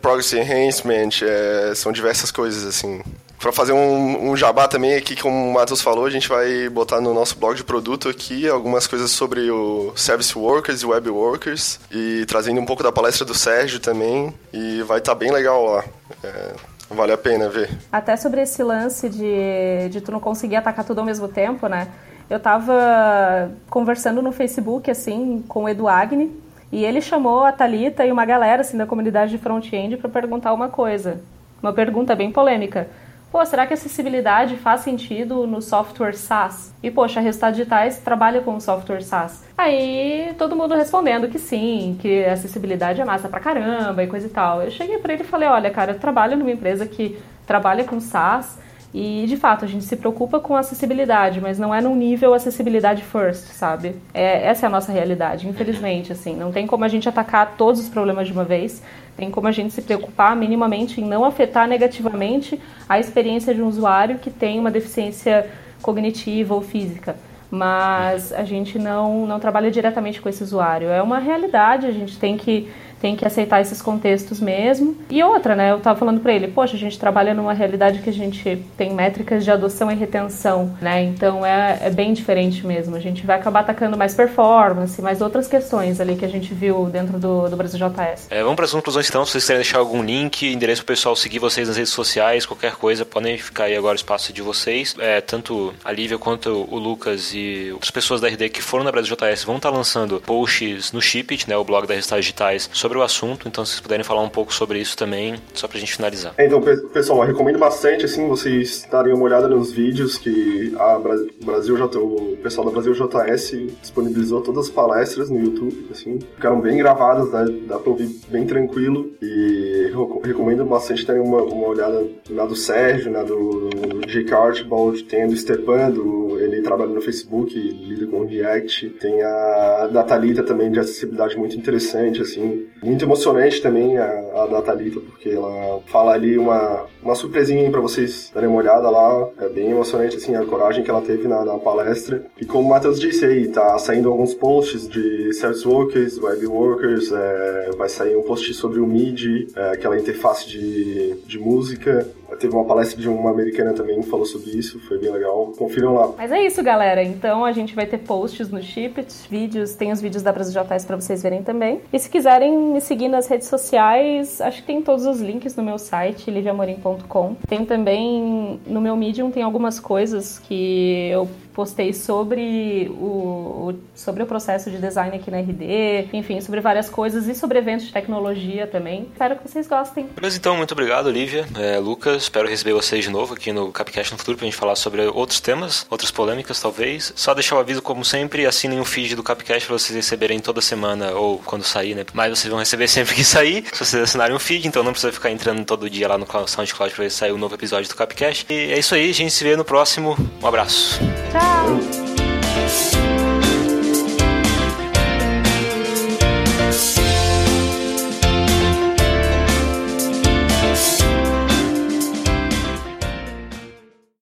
progress 0.00 0.32
enhancement, 0.32 1.22
é, 1.22 1.74
são 1.74 1.92
diversas 1.92 2.30
coisas 2.30 2.64
assim 2.64 3.01
para 3.42 3.50
fazer 3.50 3.72
um, 3.72 4.30
um, 4.30 4.36
jabá 4.36 4.68
também 4.68 4.94
aqui, 4.94 5.20
como 5.20 5.34
o 5.34 5.52
Matheus 5.52 5.82
falou, 5.82 6.06
a 6.06 6.10
gente 6.10 6.28
vai 6.28 6.68
botar 6.68 7.00
no 7.00 7.12
nosso 7.12 7.36
blog 7.36 7.56
de 7.56 7.64
produto 7.64 8.08
aqui 8.08 8.48
algumas 8.48 8.86
coisas 8.86 9.10
sobre 9.10 9.50
o 9.50 9.92
Service 9.96 10.38
Workers 10.38 10.82
e 10.82 10.86
Web 10.86 11.10
Workers 11.10 11.80
e 11.90 12.24
trazendo 12.26 12.60
um 12.60 12.64
pouco 12.64 12.84
da 12.84 12.92
palestra 12.92 13.24
do 13.24 13.34
Sérgio 13.34 13.80
também 13.80 14.32
e 14.52 14.80
vai 14.82 14.98
estar 14.98 15.12
tá 15.12 15.18
bem 15.18 15.32
legal 15.32 15.64
lá. 15.64 15.84
É, 16.22 16.52
vale 16.88 17.12
a 17.12 17.18
pena 17.18 17.48
ver. 17.48 17.68
Até 17.90 18.16
sobre 18.16 18.42
esse 18.42 18.62
lance 18.62 19.08
de, 19.08 19.88
de 19.90 20.00
tu 20.00 20.12
não 20.12 20.20
conseguir 20.20 20.54
atacar 20.54 20.84
tudo 20.84 21.00
ao 21.00 21.04
mesmo 21.04 21.26
tempo, 21.26 21.66
né? 21.66 21.88
Eu 22.30 22.38
tava 22.38 23.50
conversando 23.68 24.22
no 24.22 24.30
Facebook, 24.30 24.88
assim, 24.88 25.44
com 25.48 25.64
o 25.64 25.68
Edu 25.68 25.88
Agni, 25.88 26.30
e 26.70 26.84
ele 26.84 27.02
chamou 27.02 27.42
a 27.44 27.50
Talita 27.50 28.06
e 28.06 28.12
uma 28.12 28.24
galera, 28.24 28.60
assim, 28.60 28.78
da 28.78 28.86
comunidade 28.86 29.32
de 29.32 29.38
front-end 29.38 29.96
para 29.96 30.08
perguntar 30.08 30.54
uma 30.54 30.68
coisa. 30.68 31.20
Uma 31.60 31.72
pergunta 31.72 32.14
bem 32.14 32.30
polêmica. 32.30 32.88
Pô, 33.32 33.42
será 33.46 33.66
que 33.66 33.72
acessibilidade 33.72 34.58
faz 34.58 34.82
sentido 34.82 35.46
no 35.46 35.62
software 35.62 36.12
SaaS? 36.12 36.74
E, 36.82 36.90
poxa, 36.90 37.18
a 37.18 37.22
Resultados 37.22 37.56
Digitais 37.56 37.96
trabalha 37.96 38.42
com 38.42 38.60
software 38.60 39.00
SaaS. 39.00 39.42
Aí, 39.56 40.34
todo 40.36 40.54
mundo 40.54 40.74
respondendo 40.74 41.26
que 41.28 41.38
sim, 41.38 41.96
que 41.98 42.26
acessibilidade 42.26 43.00
é 43.00 43.06
massa 43.06 43.30
pra 43.30 43.40
caramba 43.40 44.02
e 44.02 44.06
coisa 44.06 44.26
e 44.26 44.30
tal. 44.30 44.60
Eu 44.60 44.70
cheguei 44.70 44.98
pra 44.98 45.14
ele 45.14 45.22
e 45.22 45.26
falei, 45.26 45.48
olha, 45.48 45.70
cara, 45.70 45.92
eu 45.92 45.98
trabalho 45.98 46.36
numa 46.36 46.50
empresa 46.50 46.86
que 46.86 47.18
trabalha 47.46 47.84
com 47.84 47.98
SaaS 47.98 48.58
e, 48.94 49.24
de 49.26 49.38
fato, 49.38 49.64
a 49.64 49.68
gente 49.68 49.84
se 49.84 49.96
preocupa 49.96 50.38
com 50.38 50.54
acessibilidade, 50.54 51.40
mas 51.40 51.58
não 51.58 51.74
é 51.74 51.80
num 51.80 51.96
nível 51.96 52.34
acessibilidade 52.34 53.02
first, 53.02 53.46
sabe? 53.46 53.96
É, 54.12 54.46
essa 54.46 54.66
é 54.66 54.68
a 54.68 54.70
nossa 54.70 54.92
realidade, 54.92 55.48
infelizmente, 55.48 56.12
assim. 56.12 56.36
Não 56.36 56.52
tem 56.52 56.66
como 56.66 56.84
a 56.84 56.88
gente 56.88 57.08
atacar 57.08 57.54
todos 57.56 57.80
os 57.80 57.88
problemas 57.88 58.26
de 58.26 58.34
uma 58.34 58.44
vez, 58.44 58.82
tem 59.16 59.30
como 59.30 59.48
a 59.48 59.52
gente 59.52 59.72
se 59.72 59.80
preocupar 59.80 60.36
minimamente 60.36 61.00
em 61.00 61.04
não 61.04 61.24
afetar 61.24 61.66
negativamente 61.66 62.60
a 62.86 62.98
experiência 62.98 63.54
de 63.54 63.62
um 63.62 63.66
usuário 63.66 64.18
que 64.18 64.30
tem 64.30 64.58
uma 64.58 64.70
deficiência 64.70 65.48
cognitiva 65.80 66.54
ou 66.54 66.60
física. 66.60 67.16
mas 67.50 68.32
a 68.32 68.44
gente 68.44 68.78
não, 68.78 69.26
não 69.26 69.38
trabalha 69.38 69.70
diretamente 69.70 70.22
com 70.22 70.28
esse 70.28 70.42
usuário. 70.42 70.88
É 70.88 71.02
uma 71.02 71.18
realidade, 71.18 71.86
a 71.86 71.90
gente 71.92 72.18
tem 72.18 72.38
que 72.38 72.70
tem 73.02 73.16
que 73.16 73.26
aceitar 73.26 73.60
esses 73.60 73.82
contextos 73.82 74.40
mesmo. 74.40 74.96
E 75.10 75.20
outra, 75.24 75.56
né? 75.56 75.72
Eu 75.72 75.80
tava 75.80 75.98
falando 75.98 76.20
para 76.20 76.32
ele, 76.32 76.46
poxa, 76.46 76.76
a 76.76 76.78
gente 76.78 76.96
trabalha 76.96 77.34
numa 77.34 77.52
realidade 77.52 77.98
que 77.98 78.08
a 78.08 78.12
gente 78.12 78.64
tem 78.76 78.94
métricas 78.94 79.42
de 79.44 79.50
adoção 79.50 79.90
e 79.90 79.94
retenção, 79.96 80.72
né? 80.80 81.02
Então 81.02 81.44
é, 81.44 81.80
é 81.82 81.90
bem 81.90 82.12
diferente 82.12 82.64
mesmo. 82.64 82.94
A 82.94 83.00
gente 83.00 83.26
vai 83.26 83.36
acabar 83.36 83.60
atacando 83.60 83.96
mais 83.98 84.14
performance, 84.14 85.02
mais 85.02 85.20
outras 85.20 85.48
questões 85.48 86.00
ali 86.00 86.14
que 86.14 86.24
a 86.24 86.28
gente 86.28 86.54
viu 86.54 86.84
dentro 86.84 87.18
do, 87.18 87.48
do 87.48 87.56
Brasil 87.56 87.80
JS. 87.80 88.28
É, 88.30 88.40
vamos 88.40 88.54
para 88.54 88.66
as 88.66 88.72
conclusões 88.72 89.08
então. 89.08 89.24
Se 89.24 89.32
vocês 89.32 89.42
quiserem 89.42 89.62
deixar 89.62 89.78
algum 89.78 90.00
link, 90.00 90.46
endereço 90.46 90.84
pro 90.84 90.94
pessoal 90.94 91.16
seguir 91.16 91.40
vocês 91.40 91.66
nas 91.66 91.76
redes 91.76 91.92
sociais, 91.92 92.46
qualquer 92.46 92.76
coisa, 92.76 93.04
podem 93.04 93.36
ficar 93.36 93.64
aí 93.64 93.76
agora 93.76 93.94
o 93.94 93.96
espaço 93.96 94.32
de 94.32 94.42
vocês. 94.42 94.94
É, 95.00 95.20
tanto 95.20 95.74
a 95.84 95.90
Lívia 95.90 96.18
quanto 96.18 96.68
o 96.70 96.78
Lucas 96.78 97.32
e 97.34 97.70
outras 97.72 97.90
pessoas 97.90 98.20
da 98.20 98.28
RD 98.28 98.48
que 98.50 98.62
foram 98.62 98.84
na 98.84 98.92
Brasil 98.92 99.16
JS 99.16 99.42
vão 99.42 99.56
estar 99.56 99.70
lançando 99.70 100.20
posts 100.20 100.92
no 100.92 101.02
Shipit, 101.02 101.48
né? 101.48 101.56
O 101.56 101.64
blog 101.64 101.84
da 101.84 101.94
Resultados 101.94 102.24
Digitais, 102.24 102.70
sobre 102.72 102.91
sobre 102.92 102.98
o 102.98 103.02
assunto, 103.02 103.48
então 103.48 103.64
se 103.64 103.72
vocês 103.72 103.80
puderem 103.80 104.04
falar 104.04 104.20
um 104.20 104.28
pouco 104.28 104.52
sobre 104.52 104.78
isso 104.78 104.96
também, 104.96 105.36
só 105.54 105.66
pra 105.66 105.78
gente 105.78 105.94
finalizar. 105.94 106.34
É, 106.36 106.46
então, 106.46 106.60
pessoal, 106.60 107.20
eu 107.20 107.26
recomendo 107.26 107.58
bastante, 107.58 108.04
assim, 108.04 108.28
vocês 108.28 108.86
darem 108.90 109.14
uma 109.14 109.24
olhada 109.24 109.48
nos 109.48 109.72
vídeos 109.72 110.18
que 110.18 110.74
a 110.78 110.98
Brasil 111.42 111.74
o 111.82 112.36
pessoal 112.42 112.66
da 112.66 112.72
Brasil 112.72 112.92
JS 112.92 113.56
disponibilizou 113.80 114.42
todas 114.42 114.66
as 114.66 114.70
palestras 114.70 115.30
no 115.30 115.40
YouTube, 115.40 115.88
assim, 115.90 116.18
ficaram 116.34 116.60
bem 116.60 116.76
gravadas, 116.76 117.30
né, 117.32 117.46
dá 117.66 117.78
pra 117.78 117.90
ouvir 117.90 118.10
bem 118.28 118.46
tranquilo 118.46 119.12
e 119.22 119.90
recomendo 120.22 120.64
bastante 120.64 121.06
terem 121.06 121.22
uma, 121.22 121.42
uma 121.42 121.68
olhada 121.68 122.06
na 122.28 122.44
do 122.44 122.54
Sérgio, 122.54 123.10
na 123.10 123.22
do, 123.22 123.70
do 123.70 124.06
Jake 124.06 124.32
Archibald, 124.34 125.02
tem 125.04 125.22
a 125.22 125.26
do 125.26 125.36
Stepan, 125.36 125.90
do, 125.90 126.38
ele 126.38 126.60
trabalha 126.60 126.90
no 126.90 127.00
Facebook, 127.00 127.54
lida 127.54 128.06
com 128.06 128.26
React, 128.26 128.90
tem 129.00 129.22
a 129.22 129.88
da 129.90 130.02
Thalita 130.02 130.42
também 130.42 130.70
de 130.70 130.78
acessibilidade 130.78 131.36
muito 131.36 131.56
interessante, 131.56 132.20
assim, 132.20 132.66
muito 132.82 133.04
emocionante 133.04 133.62
também 133.62 133.96
a, 133.96 134.04
a 134.34 134.46
da 134.46 134.62
Thalita, 134.62 135.00
porque 135.00 135.30
ela 135.30 135.80
fala 135.86 136.12
ali 136.12 136.36
uma, 136.36 136.86
uma 137.02 137.14
surpresinha 137.14 137.70
para 137.70 137.80
vocês 137.80 138.30
darem 138.34 138.48
uma 138.48 138.58
olhada 138.58 138.90
lá. 138.90 139.28
É 139.40 139.48
bem 139.48 139.70
emocionante, 139.70 140.16
assim, 140.16 140.34
a 140.34 140.44
coragem 140.44 140.82
que 140.82 140.90
ela 140.90 141.00
teve 141.00 141.28
na, 141.28 141.44
na 141.44 141.58
palestra. 141.58 142.24
E 142.40 142.44
como 142.44 142.66
o 142.66 142.70
Matheus 142.70 142.98
disse 142.98 143.24
aí, 143.24 143.48
tá 143.48 143.78
saindo 143.78 144.08
alguns 144.08 144.34
posts 144.34 144.88
de 144.88 145.32
service 145.32 145.66
workers, 145.66 146.18
web 146.18 146.46
workers, 146.46 147.12
é, 147.12 147.70
vai 147.76 147.88
sair 147.88 148.16
um 148.16 148.22
post 148.22 148.52
sobre 148.54 148.80
o 148.80 148.86
MIDI, 148.86 149.48
é, 149.54 149.70
aquela 149.70 149.98
interface 149.98 150.48
de, 150.48 151.14
de 151.26 151.38
música. 151.38 152.06
Teve 152.38 152.54
uma 152.54 152.64
palestra 152.64 153.00
de 153.00 153.08
uma 153.08 153.30
americana 153.30 153.72
também 153.72 154.00
que 154.00 154.08
falou 154.08 154.26
sobre 154.26 154.50
isso, 154.50 154.80
foi 154.80 154.98
bem 154.98 155.10
legal. 155.10 155.52
Confiram 155.56 155.94
lá. 155.94 156.12
Mas 156.16 156.32
é 156.32 156.44
isso, 156.44 156.62
galera. 156.62 157.02
Então 157.02 157.44
a 157.44 157.52
gente 157.52 157.74
vai 157.74 157.86
ter 157.86 157.98
posts 157.98 158.50
no 158.50 158.62
Shipit, 158.62 159.12
vídeos, 159.30 159.74
tem 159.74 159.92
os 159.92 160.00
vídeos 160.00 160.22
da 160.22 160.32
Brasil 160.32 160.62
JS 160.62 160.84
para 160.84 160.96
vocês 160.96 161.22
verem 161.22 161.42
também. 161.42 161.80
E 161.92 161.98
se 161.98 162.08
quiserem 162.08 162.56
me 162.56 162.80
seguir 162.80 163.08
nas 163.08 163.26
redes 163.26 163.48
sociais, 163.48 164.40
acho 164.40 164.60
que 164.60 164.66
tem 164.66 164.82
todos 164.82 165.06
os 165.06 165.20
links 165.20 165.56
no 165.56 165.62
meu 165.62 165.78
site, 165.78 166.30
liviamorim.com. 166.30 167.36
Tem 167.48 167.64
também 167.64 168.60
no 168.66 168.80
meu 168.80 168.96
Medium 168.96 169.30
tem 169.30 169.42
algumas 169.42 169.80
coisas 169.80 170.38
que 170.38 171.08
eu 171.10 171.28
postei 171.54 171.92
sobre 171.92 172.90
o, 172.90 173.74
sobre 173.94 174.22
o 174.22 174.26
processo 174.26 174.70
de 174.70 174.78
design 174.78 175.16
aqui 175.16 175.30
na 175.30 175.38
RD, 175.38 176.08
enfim, 176.12 176.40
sobre 176.40 176.60
várias 176.60 176.88
coisas 176.88 177.26
e 177.28 177.34
sobre 177.34 177.58
eventos 177.58 177.86
de 177.86 177.92
tecnologia 177.92 178.66
também. 178.66 179.08
Espero 179.12 179.36
que 179.36 179.48
vocês 179.48 179.66
gostem. 179.66 180.06
Beleza, 180.14 180.36
então, 180.38 180.56
muito 180.56 180.72
obrigado, 180.72 181.06
Olivia. 181.06 181.46
É, 181.58 181.78
Lucas, 181.78 182.22
espero 182.22 182.48
receber 182.48 182.72
vocês 182.72 183.04
de 183.04 183.10
novo 183.10 183.34
aqui 183.34 183.52
no 183.52 183.70
Capcast 183.70 184.12
no 184.12 184.18
futuro 184.18 184.36
pra 184.36 184.44
gente 184.44 184.56
falar 184.56 184.76
sobre 184.76 185.02
outros 185.06 185.40
temas, 185.40 185.86
outras 185.90 186.10
polêmicas 186.10 186.60
talvez. 186.60 187.12
Só 187.16 187.34
deixar 187.34 187.56
o 187.56 187.58
aviso, 187.58 187.82
como 187.82 188.04
sempre, 188.04 188.46
assinem 188.46 188.80
o 188.80 188.84
feed 188.84 189.14
do 189.14 189.22
Capcast 189.22 189.66
pra 189.66 189.78
vocês 189.78 189.94
receberem 189.94 190.40
toda 190.40 190.60
semana 190.60 191.12
ou 191.12 191.38
quando 191.38 191.64
sair, 191.64 191.94
né? 191.94 192.04
Mas 192.12 192.38
vocês 192.38 192.50
vão 192.50 192.58
receber 192.58 192.88
sempre 192.92 193.14
que 193.14 193.24
sair, 193.24 193.64
se 193.72 193.84
vocês 193.84 194.02
assinarem 194.02 194.34
o 194.34 194.40
feed, 194.40 194.66
então 194.66 194.82
não 194.82 194.92
precisa 194.92 195.12
ficar 195.12 195.30
entrando 195.30 195.64
todo 195.64 195.88
dia 195.88 196.08
lá 196.08 196.18
no 196.18 196.26
SoundCloud 196.26 196.94
pra 196.94 197.04
ver 197.04 197.10
se 197.10 197.18
sair 197.18 197.32
um 197.32 197.38
novo 197.38 197.54
episódio 197.54 197.88
do 197.88 197.96
Capcast. 197.96 198.46
E 198.50 198.72
é 198.72 198.78
isso 198.78 198.94
aí, 198.94 199.10
a 199.10 199.14
gente 199.14 199.32
se 199.32 199.44
vê 199.44 199.56
no 199.56 199.64
próximo. 199.64 200.16
Um 200.42 200.46
abraço. 200.46 201.00
Tchau! 201.42 203.11